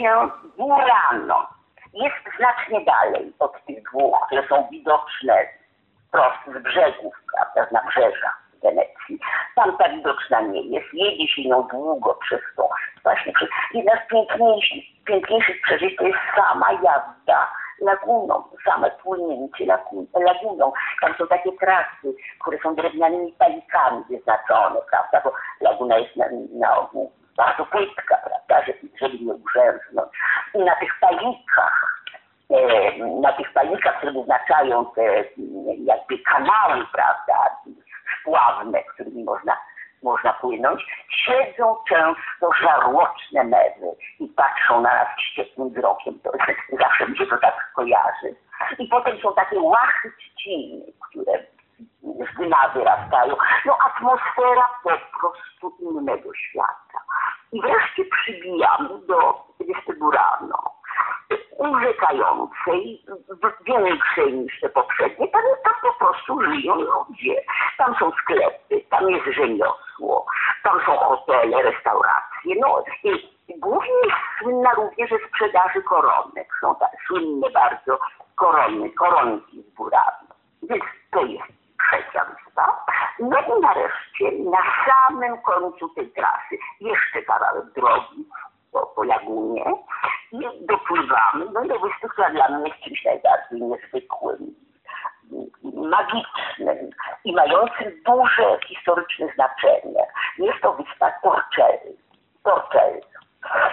Się. 0.00 0.30
Jest 1.94 2.36
znacznie 2.36 2.84
dalej 2.84 3.32
od 3.38 3.64
tych 3.64 3.82
dwóch, 3.82 4.18
które 4.26 4.48
są 4.48 4.68
widoczne 4.70 5.34
wprost 6.08 6.38
z 6.46 6.62
brzegów, 6.62 7.14
prawda, 7.32 7.70
z 7.70 7.72
nabrzeża 7.72 8.32
Wenecji. 8.62 9.18
Tam 9.54 9.76
ta 9.76 9.88
widoczna 9.88 10.40
nie 10.40 10.62
jest. 10.62 10.86
Jedzie 10.92 11.28
się 11.28 11.48
nią 11.48 11.62
długo 11.62 12.14
przez 12.14 12.40
to. 12.56 12.68
Właśnie 13.02 13.32
przez... 13.32 13.48
Jedna 13.74 13.92
z 13.92 14.08
piękniejszych, 14.10 14.84
piękniejszych 15.04 15.62
przeżyć 15.62 15.96
to 15.96 16.04
jest 16.06 16.18
sama 16.36 16.72
jazda 16.72 17.52
laguną, 17.80 18.42
same 18.64 18.90
płynięcie 18.90 19.66
lagu- 19.66 20.06
laguną. 20.14 20.72
Tam 21.00 21.14
są 21.18 21.26
takie 21.26 21.52
trasy, 21.52 22.14
które 22.40 22.58
są 22.62 22.74
drewnianymi 22.74 23.32
palikami 23.32 24.04
wyznaczone, 24.10 24.80
prawda, 24.90 25.20
bo 25.24 25.32
laguna 25.60 25.98
jest 25.98 26.16
na, 26.16 26.26
na 26.52 26.78
ogół 26.78 27.12
bardzo 27.36 27.66
płytka, 27.66 28.16
prawda, 28.24 28.66
żeby, 29.00 29.18
nie 29.24 29.32
ugrzęznąć. 29.34 30.08
I 30.54 30.58
na 30.58 30.76
tych 30.76 30.98
palikach 31.00 32.04
e, 32.50 33.20
na 33.20 33.32
tych 33.32 33.52
palikach, 33.52 33.96
które 33.96 34.12
wyznaczają 34.12 34.86
te 34.86 35.02
m, 35.02 35.24
jakby 35.84 36.18
kanały, 36.18 36.86
prawda, 36.92 37.56
spławne, 38.20 38.82
którymi 38.82 39.24
można, 39.24 39.56
można 40.02 40.32
płynąć, 40.32 40.86
siedzą 41.08 41.76
często 41.88 42.52
żarłoczne 42.62 43.44
mewy 43.44 43.86
i 44.20 44.28
patrzą 44.28 44.80
na 44.80 44.94
nas 44.94 45.08
wściekłym 45.18 45.70
wzrokiem. 45.70 46.18
To, 46.18 46.30
zawsze 46.82 47.08
mi 47.08 47.18
się 47.18 47.26
to 47.26 47.36
tak 47.38 47.72
kojarzy. 47.74 48.34
I 48.78 48.88
potem 48.88 49.20
są 49.20 49.34
takie 49.34 49.60
łachy 49.60 50.12
trzciny, 50.18 50.84
które 51.08 51.32
z 52.02 52.36
dna 52.36 52.68
wyrastają. 52.74 53.36
No 53.66 53.78
atmosfera 53.86 54.68
po 54.82 54.90
prostu 55.20 55.76
innego 55.80 56.34
świata. 56.34 57.00
I 57.52 57.60
wreszcie 57.60 58.04
przybijamy 58.04 58.88
do 59.06 59.44
Vesteburano, 59.60 60.80
urzekającej, 61.58 63.04
większej 63.66 64.34
niż 64.34 64.60
te 64.60 64.68
poprzednie. 64.68 65.28
Tam, 65.28 65.42
tam 65.64 65.74
po 65.82 66.04
prostu 66.04 66.42
żyją 66.42 66.74
ludzie. 66.74 67.42
Tam 67.78 67.94
są 67.98 68.10
sklepy, 68.10 68.84
tam 68.90 69.10
jest 69.10 69.26
rzemiosło, 69.26 70.26
tam 70.62 70.80
są 70.86 70.96
hotele, 70.96 71.62
restauracje. 71.62 72.54
No 72.60 72.84
i 73.04 73.60
głównie 73.60 73.94
jest 74.04 74.16
słynna 74.38 74.70
również 74.70 75.10
ze 75.10 75.28
sprzedaży 75.28 75.82
koronek. 75.82 76.48
Są 76.60 76.74
tak 76.74 76.90
słynne 77.06 77.50
bardzo 77.50 77.98
korony, 78.36 78.90
koronki 78.90 79.62
z 79.62 79.74
Burano. 79.74 80.30
Więc 80.62 80.84
to 81.10 81.22
jest 81.22 81.59
trzecia. 81.86 82.26
No 83.20 83.38
i 83.40 83.60
nareszcie 83.60 84.50
na 84.50 84.58
samym 84.86 85.42
końcu 85.42 85.88
tej 85.88 86.10
trasy 86.10 86.58
jeszcze 86.80 87.22
kawałek 87.22 87.64
drogi 87.72 88.28
po, 88.72 88.86
po 88.86 89.04
lagunie 89.04 89.64
i 90.32 90.66
dopływamy 90.66 91.44
no, 91.52 91.64
do 91.64 91.78
wyspy, 91.78 92.08
która 92.08 92.30
dla 92.30 92.48
mnie 92.48 92.68
jest 92.68 92.80
czymś 92.80 93.04
najbardziej 93.04 93.62
niezwykłym, 93.62 94.54
magicznym 95.74 96.90
i 97.24 97.32
mającym 97.32 98.02
duże 98.06 98.58
historyczne 98.66 99.26
znaczenie. 99.34 100.04
Jest 100.38 100.60
to 100.62 100.72
wyspa 100.72 101.12
Torcelli. 101.22 101.96
Torcelli. 102.42 103.00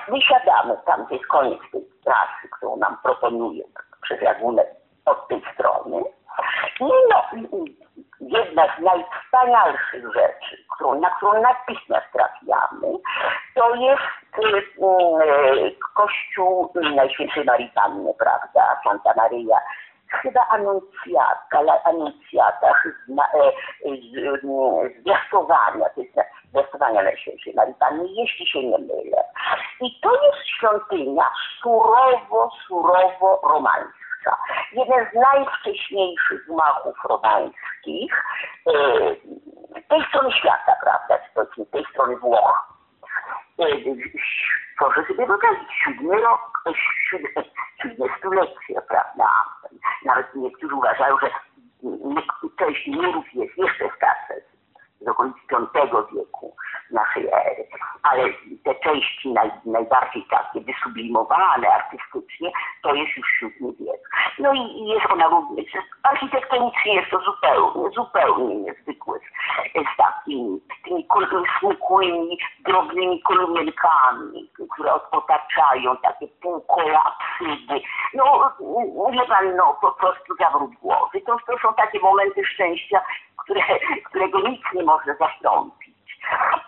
Wysiadamy 0.08 0.78
tam, 0.86 1.06
gdzie 1.06 1.16
jest 1.16 1.28
koniec 1.28 1.60
tej 1.72 1.82
trasy, 2.04 2.50
którą 2.52 2.78
nam 2.78 2.98
proponują 3.04 3.64
przez 4.02 4.22
lagunę 4.22 4.66
od 5.06 5.28
tej 5.28 5.42
strony. 5.54 6.04
I 6.80 6.84
no, 7.10 7.24
jedna 8.38 8.64
z 8.78 8.82
najwspanialszych 8.82 10.14
rzeczy, 10.14 10.58
którą, 10.76 11.00
na 11.00 11.10
którą 11.10 11.42
natychmiast 11.42 12.06
trafiamy, 12.14 12.88
to 13.56 13.76
jest 13.76 14.02
y, 14.40 14.58
y, 14.58 15.76
kościół 15.96 16.72
Najświętszej 16.96 17.46
Marii 17.46 17.72
Panny, 17.76 18.14
prawda, 18.20 18.82
Santa 18.84 19.14
Maria. 19.16 19.58
Chyba 20.10 20.48
anuncjata, 20.50 21.60
anuncjata 21.84 22.68
e, 22.68 23.90
z- 23.92 24.42
z- 24.42 25.02
zwiastowania, 25.02 25.90
to 25.96 26.02
jest 26.02 26.16
zwiastowania 26.52 27.02
Najświętszej 27.04 27.54
Marii 27.54 27.74
Panny, 27.74 28.04
jeśli 28.08 28.48
się 28.48 28.60
nie 28.64 28.78
mylę. 28.78 29.24
I 29.82 30.00
to 30.02 30.10
jest 30.26 30.48
świątynia 30.58 31.30
surowo, 31.62 32.50
surowo 32.68 33.40
romańska. 33.44 34.07
Jeden 34.72 35.06
z 35.12 35.14
najwcześniejszych 35.14 36.46
gmachów 36.46 36.96
romańskich 37.04 38.24
e, 38.68 38.72
tej 39.90 40.06
strony 40.10 40.32
świata, 40.32 40.74
prawda, 40.84 41.20
powiedzmy 41.34 41.66
tej 41.66 41.86
strony 41.86 42.18
Włoch. 42.18 42.74
Proszę 44.78 45.04
sobie 45.08 45.26
wyobrazić, 45.26 45.70
siódmy 45.84 46.22
rok, 46.22 46.64
siódme, 47.10 47.30
siódme 47.82 48.06
stulecie, 48.18 48.82
prawda. 48.88 49.30
Nawet 50.06 50.36
niektórzy 50.36 50.76
uważają, 50.76 51.18
że 51.22 51.30
część 52.60 52.88
murów 52.88 53.26
jest 53.34 53.58
jeszcze 53.58 53.90
starsze, 53.98 54.34
z 55.02 55.08
okolicy 55.08 55.40
V 55.74 56.04
wieku 56.14 56.56
naszej 56.92 57.28
ery, 57.28 57.68
ale 58.04 58.24
te 58.64 58.76
części 58.76 59.34
naj, 59.34 59.52
najbardziej 59.66 60.26
takie 60.30 60.62
wysublimowane 60.62 61.68
artystycznie, 61.70 62.52
to 62.84 62.94
jest 62.94 63.18
już 63.18 63.28
VII 63.42 63.76
wiek. 63.80 64.02
No 64.40 64.54
i, 64.54 64.88
jest 64.88 65.06
ona 65.12 65.28
również, 65.28 65.66
architektonicznie 66.04 66.96
jest 66.96 67.12
to 67.12 67.20
zupełnie, 67.20 67.90
zupełnie 67.96 68.74
z 68.74 69.98
takimi, 69.98 70.62
tymi 70.84 71.08
smukłymi, 71.60 72.38
drobnymi 72.66 73.22
kolumienkami, 73.22 74.50
które 74.74 74.94
otaczają 75.12 75.98
takie 75.98 76.28
półkolapsydy. 76.28 77.82
No, 78.14 78.52
wie 79.12 79.26
pan, 79.26 79.56
no 79.56 79.78
po 79.82 79.92
prostu 79.92 80.36
zawrót 80.40 80.72
głowy. 80.82 81.22
To, 81.22 81.38
to 81.48 81.58
są 81.62 81.74
takie 81.74 82.00
momenty 82.00 82.46
szczęścia, 82.46 83.02
które, 83.44 83.62
którego 84.06 84.40
nic 84.50 84.62
nie 84.74 84.84
może 84.84 85.16
zastąpić. 85.20 85.98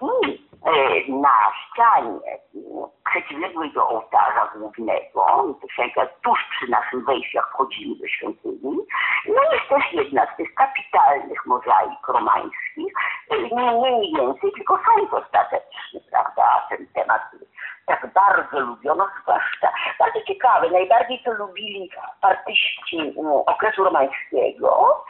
I 0.02 0.48
e, 0.66 1.12
na 1.12 1.38
ścianie 1.60 2.20
m, 2.56 2.62
przeciwległej 3.10 3.74
do 3.74 3.90
ołtarza 3.90 4.52
głównego, 4.56 5.56
to 5.62 5.68
się 5.68 5.84
jak 5.96 6.20
tuż 6.20 6.40
przy 6.52 6.72
naszym 6.72 7.06
wejściu, 7.06 7.38
jak 7.38 7.48
wchodzimy 7.50 7.96
do 7.96 8.08
świątyni, 8.08 8.78
no 9.28 9.42
jest 9.54 9.70
też 9.70 9.94
jedna 9.94 10.34
z 10.34 10.38
tych 10.38 10.54
kapitalnych 10.54 11.46
mozaik 11.46 12.08
romańskich, 12.08 12.94
e, 13.30 13.38
nie 13.38 13.72
mniej 13.72 14.14
więcej, 14.18 14.52
tylko 14.56 14.78
fajnie 14.78 15.12
ostateczny, 15.12 16.02
prawda, 16.12 16.68
ten 16.70 16.88
temat 16.88 17.22
tak 17.86 18.14
bardzo 18.14 18.60
lubiono, 18.60 19.08
zwłaszcza 19.22 19.72
bardzo 20.00 20.22
ciekawe, 20.22 20.70
najbardziej 20.70 21.24
to 21.24 21.34
lubili 21.34 21.90
artyści 22.22 22.98
mm, 23.00 23.32
okresu 23.46 23.84
romańskiego. 23.84 25.04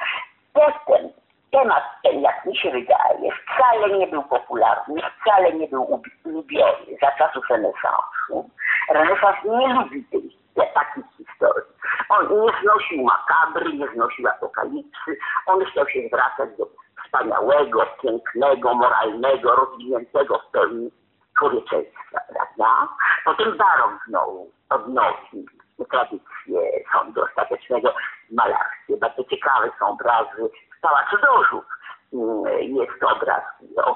Potem 0.53 1.09
temat 1.51 1.83
ten, 2.03 2.21
jak 2.21 2.45
mi 2.45 2.57
się 2.57 2.71
wydaje, 2.71 3.29
wcale 3.31 3.97
nie 3.97 4.07
był 4.07 4.23
popularny, 4.23 5.01
wcale 5.21 5.53
nie 5.53 5.67
był 5.67 5.93
ub- 5.93 6.07
lubiony 6.25 6.97
za 7.01 7.11
czasów 7.11 7.43
renesansu. 7.49 8.49
Renesans 8.89 9.37
nie 9.45 9.73
lubi 9.73 10.03
tej, 10.03 10.37
takich 10.73 11.05
historii. 11.17 11.69
On 12.09 12.41
nie 12.41 12.51
znosił 12.63 13.03
makabry, 13.03 13.73
nie 13.73 13.87
znosił 13.87 14.27
apokalipsy, 14.27 15.17
on 15.45 15.65
chciał 15.65 15.89
się 15.89 15.99
zwracać 16.07 16.49
do 16.57 16.65
wspaniałego, 17.05 17.85
pięknego, 18.01 18.73
moralnego, 18.73 19.55
rozwiniętego 19.55 20.39
w 20.39 20.51
pełni 20.51 20.91
człowieczeństwa, 21.39 22.19
prawda? 22.33 22.87
Potem 23.25 23.57
barok 23.57 23.91
znowu 24.07 24.51
odnosi 24.69 25.45
tradycję 25.91 26.61
sądu 26.93 27.23
ostatecznego 27.23 27.93
malarskie. 28.31 28.97
Bardzo 28.97 29.23
ciekawe 29.23 29.69
są 29.79 29.87
obrazy 29.87 30.49
z 30.79 30.81
Pałacu 30.81 31.17
Dożów. 31.17 31.65
Mm, 32.13 32.45
Jest 32.75 33.03
obraz 33.03 33.43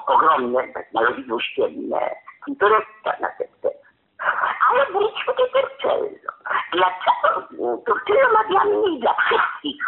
ogromny, 0.06 0.72
tak 0.74 0.92
na 0.92 1.00
lewidło 1.00 1.40
ścienne, 1.40 2.10
Tintoretto 2.44 3.10
na 3.20 3.28
ten 3.38 3.48
tekst. 3.62 3.84
Ale 4.70 4.86
wróćmy 4.86 5.34
do 5.38 5.46
Torcello. 5.48 6.32
Dlaczego 6.72 7.48
mm, 7.64 7.82
Torcello 7.82 8.32
ma 8.32 8.44
dla 8.44 8.64
mnie 8.64 8.96
i 8.96 9.00
dla 9.00 9.14
wszystkich 9.14 9.84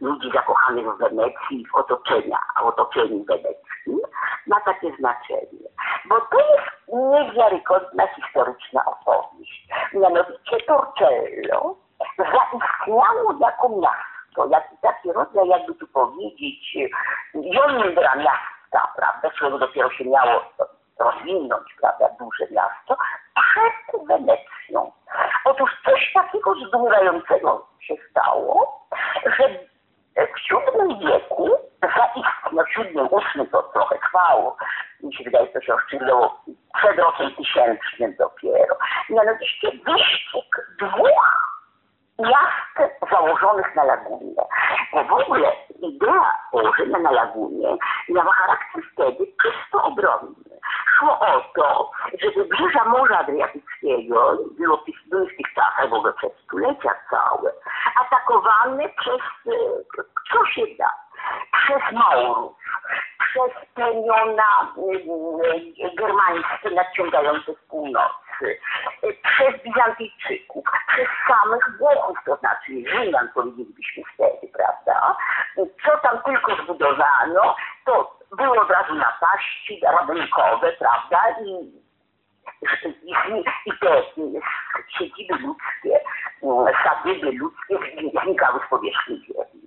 ludzi 0.00 0.30
zakochanych 0.34 0.86
w 0.86 0.98
Wenecji, 0.98 1.66
w 1.72 1.74
otoczenia, 1.74 2.38
w 2.62 2.66
otoczeniu 2.66 3.24
weneckim, 3.24 4.00
ma 4.46 4.60
takie 4.60 4.96
znaczenie. 4.98 5.68
Bo 6.04 6.20
to 6.20 6.38
jest 6.38 6.70
niewiarygodna 6.88 8.06
historyczna 8.06 8.84
opowieść. 8.84 9.68
Mianowicie 9.94 10.56
Torcello 10.66 11.76
zaistniało 12.18 13.34
jako 13.40 13.68
miasto, 13.68 14.09
jak, 14.50 14.68
taki 14.82 15.12
rodzaj, 15.12 15.48
jakby 15.48 15.74
tu 15.74 15.86
powiedzieć, 15.86 16.76
jądra 17.34 18.14
miasta, 18.14 18.92
prawda, 18.96 19.30
którego 19.30 19.58
dopiero 19.58 19.90
się 19.90 20.04
miało 20.04 20.44
rozwinąć, 20.98 21.74
prawda, 21.80 22.08
duże 22.18 22.44
miasto, 22.50 22.96
przed 23.34 24.06
Wenecją. 24.06 24.92
Otóż 25.44 25.70
coś 25.84 26.12
takiego 26.12 26.54
zdumiewającego 26.54 27.66
się 27.80 27.94
stało, 28.10 28.86
że 29.24 29.48
w 30.16 30.50
VII 30.50 31.06
wieku 31.06 31.50
zaistniał, 31.82 32.64
VII, 32.76 32.94
VIII 32.94 33.48
to 33.50 33.62
trochę 33.62 33.98
trwało, 33.98 34.56
mi 35.02 35.14
się 35.14 35.24
wydaje, 35.24 35.46
to 35.46 35.60
się 35.60 35.74
oszczędzało 35.74 36.40
przed 36.74 36.98
rokiem 36.98 37.34
tysięcznym 37.34 38.16
dopiero. 38.16 38.76
Mianowicie 39.10 39.70
wyścig 39.70 40.56
dwóch 40.78 41.49
miast 42.20 42.94
założonych 43.10 43.74
na 43.76 43.84
lagunie. 43.84 44.42
W 45.08 45.12
ogóle 45.12 45.52
idea 45.82 46.38
położenia 46.50 46.98
na 46.98 47.10
lagunie 47.10 47.76
miała 48.08 48.32
charakter 48.32 48.82
wtedy 48.92 49.26
czysto 49.42 49.82
obronny. 49.82 50.50
Szło 50.98 51.20
o 51.20 51.44
to, 51.54 51.90
że 52.22 52.30
wybrzeża 52.30 52.84
Morza 52.84 53.18
Adriatyckiego 53.18 54.36
było 54.58 54.84
były 55.06 55.26
w 55.26 55.36
tych 55.36 55.54
czasach 55.54 55.90
w 55.90 55.94
ogóle 55.94 56.12
przez 56.12 56.32
stulecia 56.44 56.94
całe, 57.10 57.52
atakowane 58.00 58.88
przez, 58.88 59.20
e, 59.46 59.52
co 60.32 60.46
się 60.46 60.62
da, 60.78 60.90
przez 61.52 61.92
Maurów, 61.92 62.52
przez 63.18 63.66
plemiona 63.74 64.72
e, 65.84 65.96
germańskie 65.96 66.70
nadciągające 66.70 67.54
z 67.54 67.68
północy, 67.68 68.60
przez 69.22 69.62
Bizantyjczyków, 69.62 70.64
przez 70.88 71.08
samych 71.28 71.78
Włochów, 71.78 72.18
to 72.26 72.36
znaczy 72.36 72.72
Rzymian 72.90 73.28
powiedzielibyśmy 73.34 74.02
wtedy, 74.14 74.52
prawda? 74.52 75.16
Co 75.56 75.98
tam 76.02 76.22
tylko 76.22 76.62
zbudowano, 76.62 77.56
to 77.84 78.18
były 78.36 78.60
od 78.60 78.70
razu 78.70 78.94
napaści 78.94 79.80
rabunkowe, 79.82 80.72
prawda? 80.72 81.22
I, 81.44 81.80
i, 83.02 83.44
i 83.66 83.72
te 83.80 84.02
siedziby 84.88 85.34
ludzkie, 85.38 86.00
sadyby 86.84 87.32
ludzkie 87.32 87.78
znikały 88.24 88.60
z 88.66 88.70
powierzchni 88.70 89.24
ziemi. 89.26 89.59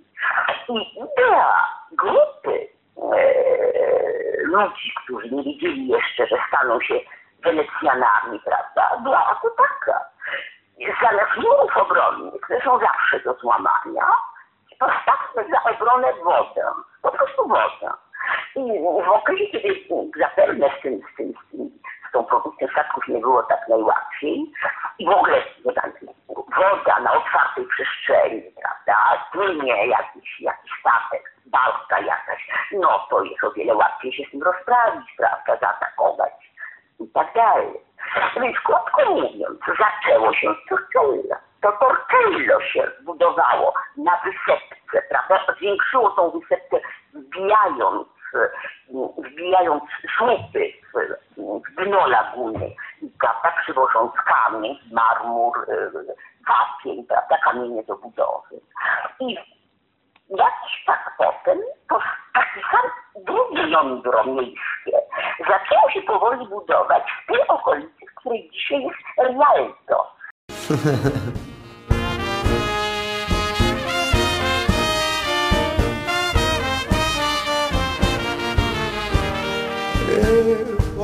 I 0.68 0.98
idea 0.98 1.64
grupy 1.92 2.68
e, 2.96 3.24
ludzi, 4.42 4.94
którzy 5.04 5.30
nie 5.30 5.42
wiedzieli 5.42 5.88
jeszcze, 5.88 6.26
że 6.26 6.36
staną 6.48 6.80
się 6.80 6.94
Wenecjanami, 7.44 8.40
prawda, 8.44 9.00
była 9.02 9.30
oto 9.30 9.50
taka. 9.50 10.04
Zamiast 11.02 11.36
murów 11.36 11.76
obronnych, 11.76 12.40
które 12.40 12.60
są 12.60 12.78
zawsze 12.78 13.20
do 13.20 13.34
złamania, 13.34 14.06
postawmy 14.78 15.50
za 15.50 15.70
obronę 15.70 16.08
wodę, 16.24 16.62
po 17.02 17.10
prostu 17.10 17.48
wodę. 17.48 17.92
I 18.56 18.82
w 19.04 19.08
okresie, 19.08 19.46
kiedy 19.46 19.74
zapewne 20.18 20.70
z, 20.78 20.82
tym, 20.82 21.00
z, 21.12 21.16
tym, 21.16 21.32
z, 21.32 21.50
tym, 21.50 21.70
tą 22.14 22.24
produkcją 22.24 22.68
statków 22.68 23.08
nie 23.08 23.18
było 23.18 23.42
tak 23.42 23.68
najłatwiej 23.68 24.52
i 24.98 25.06
w 25.06 25.10
ogóle 25.10 25.42
tam, 25.74 25.92
woda 26.56 27.00
na 27.00 27.12
otwartej 27.12 27.66
przestrzeni, 27.66 28.42
prawda, 28.62 29.24
płynie 29.32 29.86
jakiś, 29.86 30.40
jakiś 30.40 30.70
statek, 30.80 31.34
balka 31.46 32.00
jakaś, 32.00 32.48
no 32.72 33.06
to 33.10 33.22
jest 33.22 33.44
o 33.44 33.50
wiele 33.50 33.74
łatwiej 33.74 34.12
się 34.12 34.24
z 34.28 34.30
tym 34.30 34.42
rozprawić, 34.42 35.14
prawda, 35.16 35.56
zaatakować 35.56 36.32
i 37.00 37.08
tak 37.08 37.34
dalej. 37.34 37.80
Więc 38.40 38.56
krótko 38.60 39.04
mówiąc, 39.10 39.60
zaczęło 39.78 40.32
się 40.32 40.54
z 40.54 40.68
Torcello. 40.68 41.36
To 41.62 41.72
Torcello 41.72 42.60
się 42.60 42.90
budowało 43.04 43.74
na 43.96 44.12
wysepce, 44.24 45.08
prawda? 45.08 45.54
Zwiększyło 45.56 46.10
tą 46.10 46.30
wysepkę 46.30 46.76
wbijając, 47.14 48.08
wbijając 49.18 49.84
słupy 50.18 50.72
w, 50.94 51.84
dno 51.84 52.06
laguny, 52.06 52.74
prawda? 53.20 53.52
Przywożąc 53.62 54.12
kamień, 54.26 54.78
marmur, 54.92 55.66
wapień, 56.48 57.04
prawda? 57.04 57.38
Kamienie 57.44 57.84
do 57.84 57.96
budowy. 57.96 58.60
I 59.20 59.36
jakiś 60.30 60.84
tak 60.86 61.14
potem 61.18 61.58
to 61.88 61.98
taki 62.34 62.60
sam 62.70 62.90
drugie 63.24 63.68
jądro 63.68 64.24
miejskie 64.24 64.98
zaczęło 65.38 65.90
się 65.90 66.02
powoli 66.02 66.48
budować 66.48 67.02
w 67.22 67.26
tej 67.26 67.48
okolicy, 67.48 68.06
w 68.10 68.14
której 68.14 68.50
dzisiaj 68.50 68.82
jest 68.82 68.98
Rialto. 69.18 70.14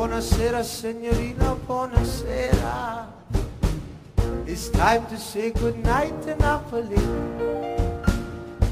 Buonasera, 0.01 0.65
signorina, 0.65 1.57
buonasera. 1.69 3.05
It's 4.47 4.71
time 4.71 5.05
to 5.09 5.19
say 5.19 5.51
goodnight 5.51 6.23
to 6.23 6.37
Napoli. 6.37 6.97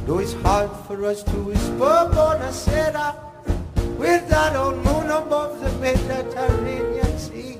Though 0.07 0.21
it's 0.21 0.33
hard 0.41 0.71
for 0.87 1.05
us 1.05 1.23
to 1.25 1.37
whisper 1.45 2.09
buonasera 2.17 3.15
with 3.99 4.27
that 4.31 4.57
old 4.57 4.77
moon 4.77 5.11
above 5.11 5.61
the 5.61 5.71
Mediterranean 5.85 7.19
Sea. 7.19 7.59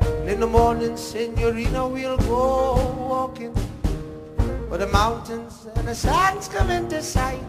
And 0.00 0.30
in 0.30 0.40
the 0.40 0.46
morning, 0.46 0.96
signorina, 0.96 1.86
we'll 1.86 2.16
go 2.16 2.80
walking 2.96 3.52
where 4.72 4.78
the 4.78 4.86
mountains 4.86 5.66
and 5.76 5.86
the 5.86 5.94
sands 5.94 6.48
come 6.48 6.70
into 6.70 7.02
sight. 7.02 7.44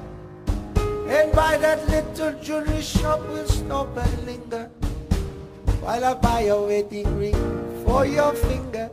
And 1.08 1.32
by 1.32 1.56
that 1.56 1.88
little 1.88 2.34
jewelry 2.44 2.82
shop 2.82 3.22
we'll 3.30 3.48
stop 3.48 3.96
and 3.96 4.26
linger 4.26 4.70
While 5.86 6.04
I 6.04 6.14
buy 6.16 6.42
a 6.50 6.60
wedding 6.60 7.16
ring 7.16 7.38
for 7.86 8.08
your 8.08 8.34
finger. 8.34 8.90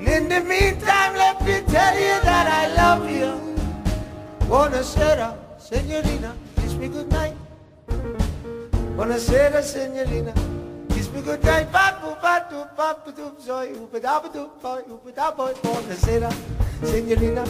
In 0.00 0.28
the 0.28 0.40
meantime 0.42 1.14
let 1.14 1.40
me 1.46 1.62
tell 1.70 1.94
you 1.94 2.16
that 2.26 2.46
I 2.50 2.74
love 2.74 3.08
you. 3.08 3.30
Buonasera, 4.48 5.36
signorina, 5.60 6.34
kiss 6.56 6.74
me 6.74 6.88
goodnight. 6.88 7.36
Buonasera, 8.96 9.62
signorina, 9.62 10.34
kiss 10.90 11.08
me 11.12 11.22
goodnight. 11.22 11.70
Papu, 11.70 12.16
patu, 12.20 12.66
papu, 12.76 13.14
dum, 13.14 13.36
soy, 13.38 13.68
upadabu, 13.78 14.32
dum, 14.32 14.50
boy, 14.60 14.82
upadabu, 14.90 15.54
Buonasera, 15.62 16.32
signorina, 16.82 17.44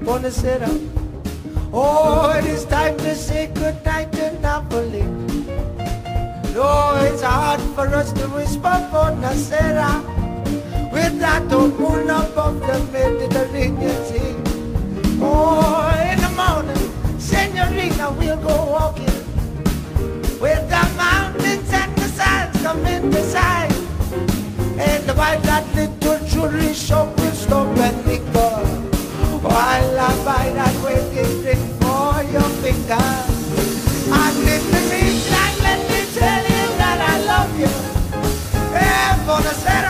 buonasera 0.00 0.68
Oh, 1.72 2.30
it 2.38 2.44
is 2.44 2.64
time 2.66 2.96
to 2.98 3.14
say 3.16 3.48
goodnight 3.48 4.12
to 4.12 4.32
Napoli. 4.40 5.29
No, 6.60 6.94
it's 7.00 7.22
hard 7.22 7.58
for 7.74 7.86
us 7.96 8.12
to 8.12 8.28
whisper 8.36 8.76
Buonasera 8.92 9.92
with 10.92 11.18
that 11.18 11.50
old 11.50 11.80
moon 11.80 12.10
above 12.10 12.60
the 12.60 12.78
Mediterranean 12.92 13.96
Sea. 14.04 14.36
Oh, 15.22 15.88
in 16.10 16.20
the 16.20 16.28
morning, 16.36 17.18
Senorita, 17.18 18.14
we'll 18.18 18.36
go 18.36 18.56
walking 18.76 19.16
With 20.38 20.68
the 20.68 20.84
mountains 21.00 21.72
and 21.72 21.96
the 21.96 22.08
sands 22.08 22.60
come 22.60 22.84
in 22.84 23.08
the 23.08 23.22
sight. 23.22 23.72
And 24.76 25.06
by 25.16 25.36
that 25.48 25.64
little 25.74 26.18
jewelry 26.28 26.74
shop, 26.74 27.08
we'll 27.20 27.32
stop 27.32 27.74
and 27.78 28.04
linger. 28.04 28.52
While 29.40 29.98
I 29.98 30.24
buy 30.26 30.50
that 30.58 30.76
wedding 30.84 31.42
ring 31.42 31.66
for 31.80 32.22
your 32.34 32.50
finger 32.60 33.08
And 34.20 34.36
in 34.54 34.62
the 34.74 34.82
meantime 34.92 35.56
let 35.62 35.80
me 35.88 36.00
tell 36.12 36.44
you 36.44 36.49
Cause 39.50 39.64
that 39.64 39.89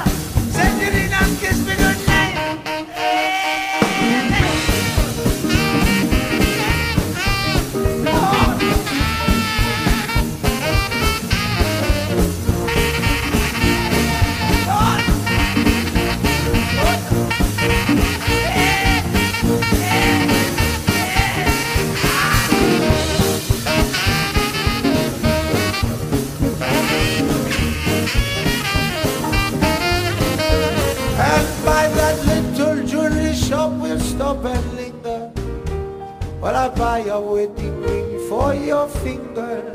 Well, 36.41 36.57
I'll 36.57 36.71
buy 36.71 37.05
your 37.05 37.21
wedding 37.21 37.83
ring 37.83 38.29
for 38.29 38.55
your 38.55 38.87
finger. 38.87 39.73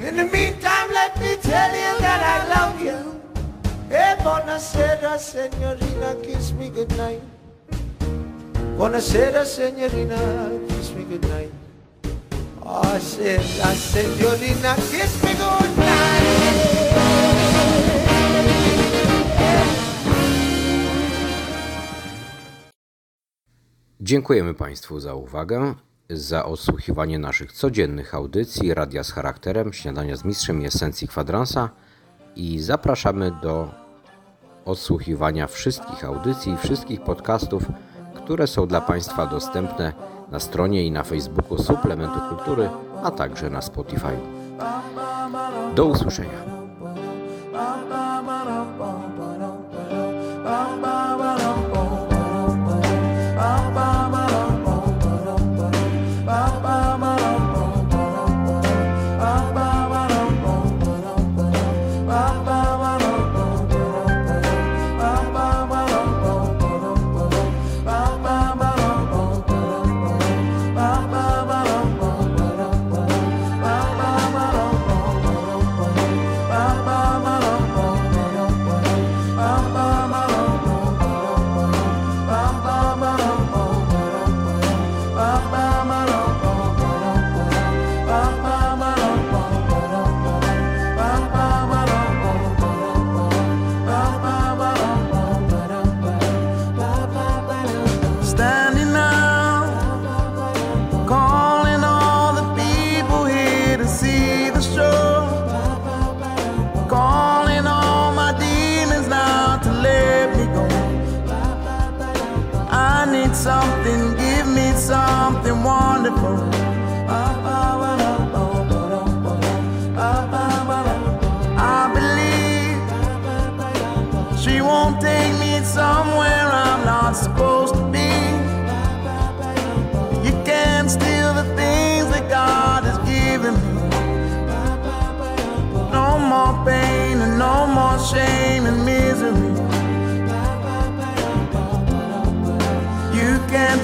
In 0.00 0.16
the 0.16 0.24
meantime, 0.24 0.90
let 0.90 1.18
me 1.20 1.36
tell 1.40 1.70
you 1.70 1.98
that 2.00 2.20
I 2.20 2.48
love 2.50 2.80
you. 2.82 3.20
Hey, 3.88 4.16
buonasera, 4.18 5.18
signorina, 5.18 6.16
kiss 6.22 6.52
me 6.52 6.68
goodnight. 6.68 7.22
Buonasera, 8.76 9.44
signorina, 9.46 10.18
kiss 10.68 10.90
me 10.92 11.04
goodnight. 11.04 11.52
Oh, 12.60 12.82
I 12.82 12.98
said, 12.98 13.40
I 13.62 13.74
kiss 13.74 15.22
me 15.22 15.34
goodnight. 15.34 16.24
Dziękujemy 24.04 24.54
Państwu 24.54 25.00
za 25.00 25.14
uwagę, 25.14 25.74
za 26.10 26.44
odsłuchiwanie 26.44 27.18
naszych 27.18 27.52
codziennych 27.52 28.14
audycji 28.14 28.74
Radia 28.74 29.04
z 29.04 29.12
charakterem, 29.12 29.72
Śniadania 29.72 30.16
z 30.16 30.24
Mistrzem 30.24 30.62
i 30.62 30.66
Esencji 30.66 31.08
Kwadransa 31.08 31.70
i 32.36 32.60
zapraszamy 32.60 33.32
do 33.42 33.70
odsłuchiwania 34.64 35.46
wszystkich 35.46 36.04
audycji 36.04 36.52
i 36.52 36.56
wszystkich 36.56 37.00
podcastów, 37.00 37.62
które 38.16 38.46
są 38.46 38.66
dla 38.66 38.80
Państwa 38.80 39.26
dostępne 39.26 39.92
na 40.30 40.40
stronie 40.40 40.86
i 40.86 40.90
na 40.90 41.04
Facebooku 41.04 41.58
Suplementu 41.58 42.20
Kultury, 42.28 42.70
a 43.02 43.10
także 43.10 43.50
na 43.50 43.62
Spotify. 43.62 44.16
Do 45.74 45.84
usłyszenia. 45.84 46.44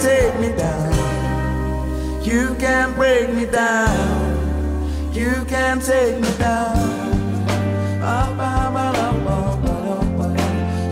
Take 0.01 0.39
me 0.41 0.49
down. 0.57 0.93
You 2.25 2.55
can't 2.59 2.95
break 2.97 3.33
me 3.33 3.45
down. 3.47 5.13
You 5.13 5.45
can't 5.47 5.83
take 5.83 6.19
me 6.21 6.31
down. 6.39 6.77
Ah, 8.03 8.31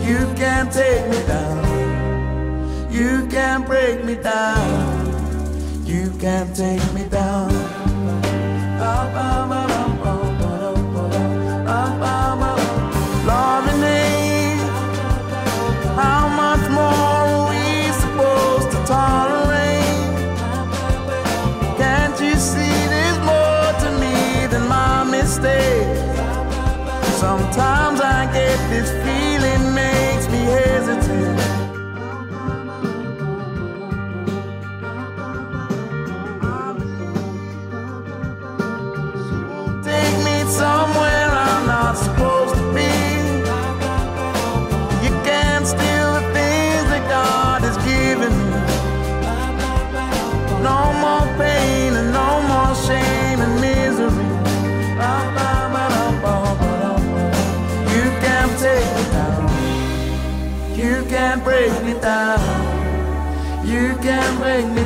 you 0.07 0.19
can't 0.35 0.71
take 0.71 1.07
me 1.09 1.19
down. 1.25 2.91
You 2.91 3.27
can't 3.27 3.65
break 3.65 4.03
me 4.03 4.15
down. 4.15 5.85
You 5.85 6.11
can't 6.19 6.55
take 6.55 6.93
me 6.93 6.98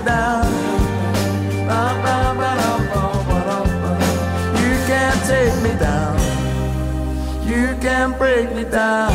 You 0.06 0.10
can't 4.86 5.22
take 5.26 5.56
me 5.64 5.80
down. 5.80 6.20
You 7.48 7.78
can't 7.80 8.18
break 8.18 8.54
me 8.54 8.66
down. 8.66 9.14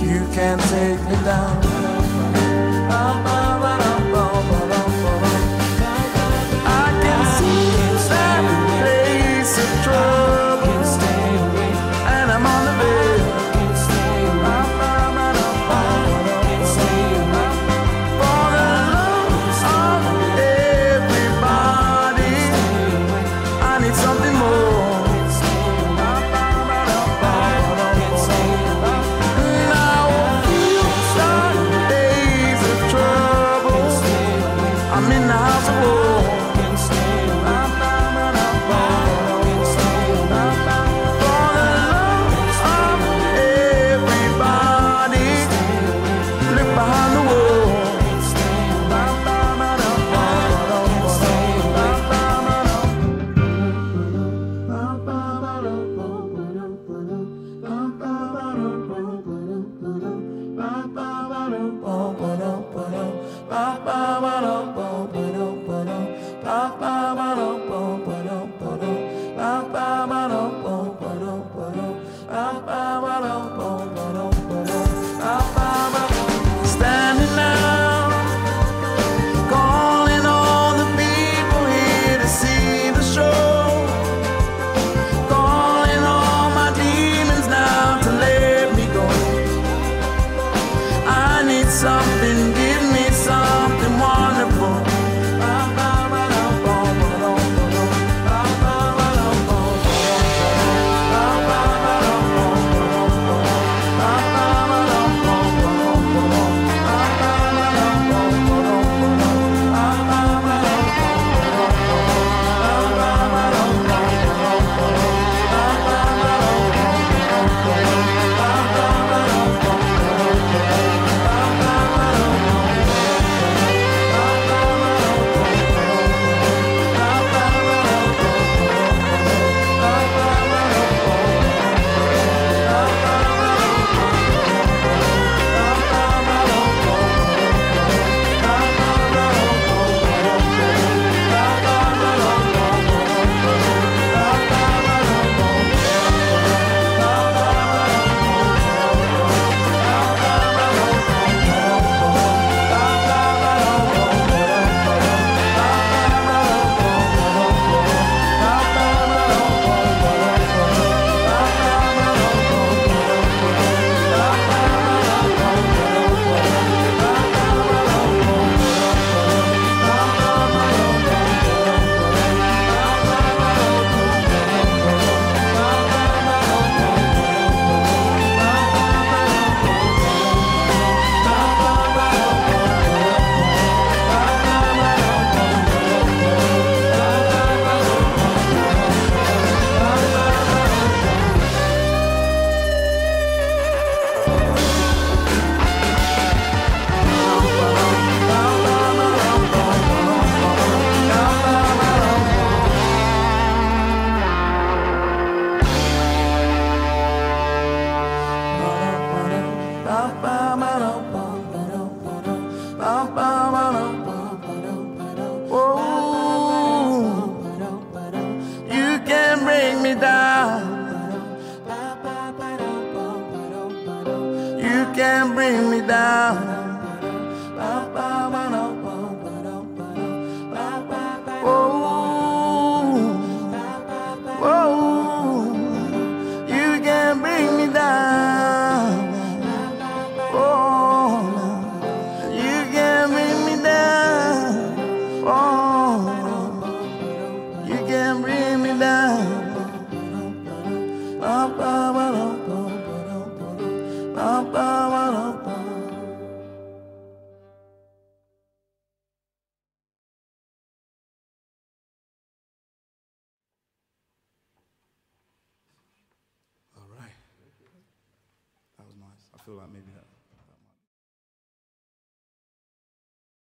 You 0.00 0.26
can't 0.34 0.60
take 0.62 1.00
me 1.08 1.14
down. 1.24 1.59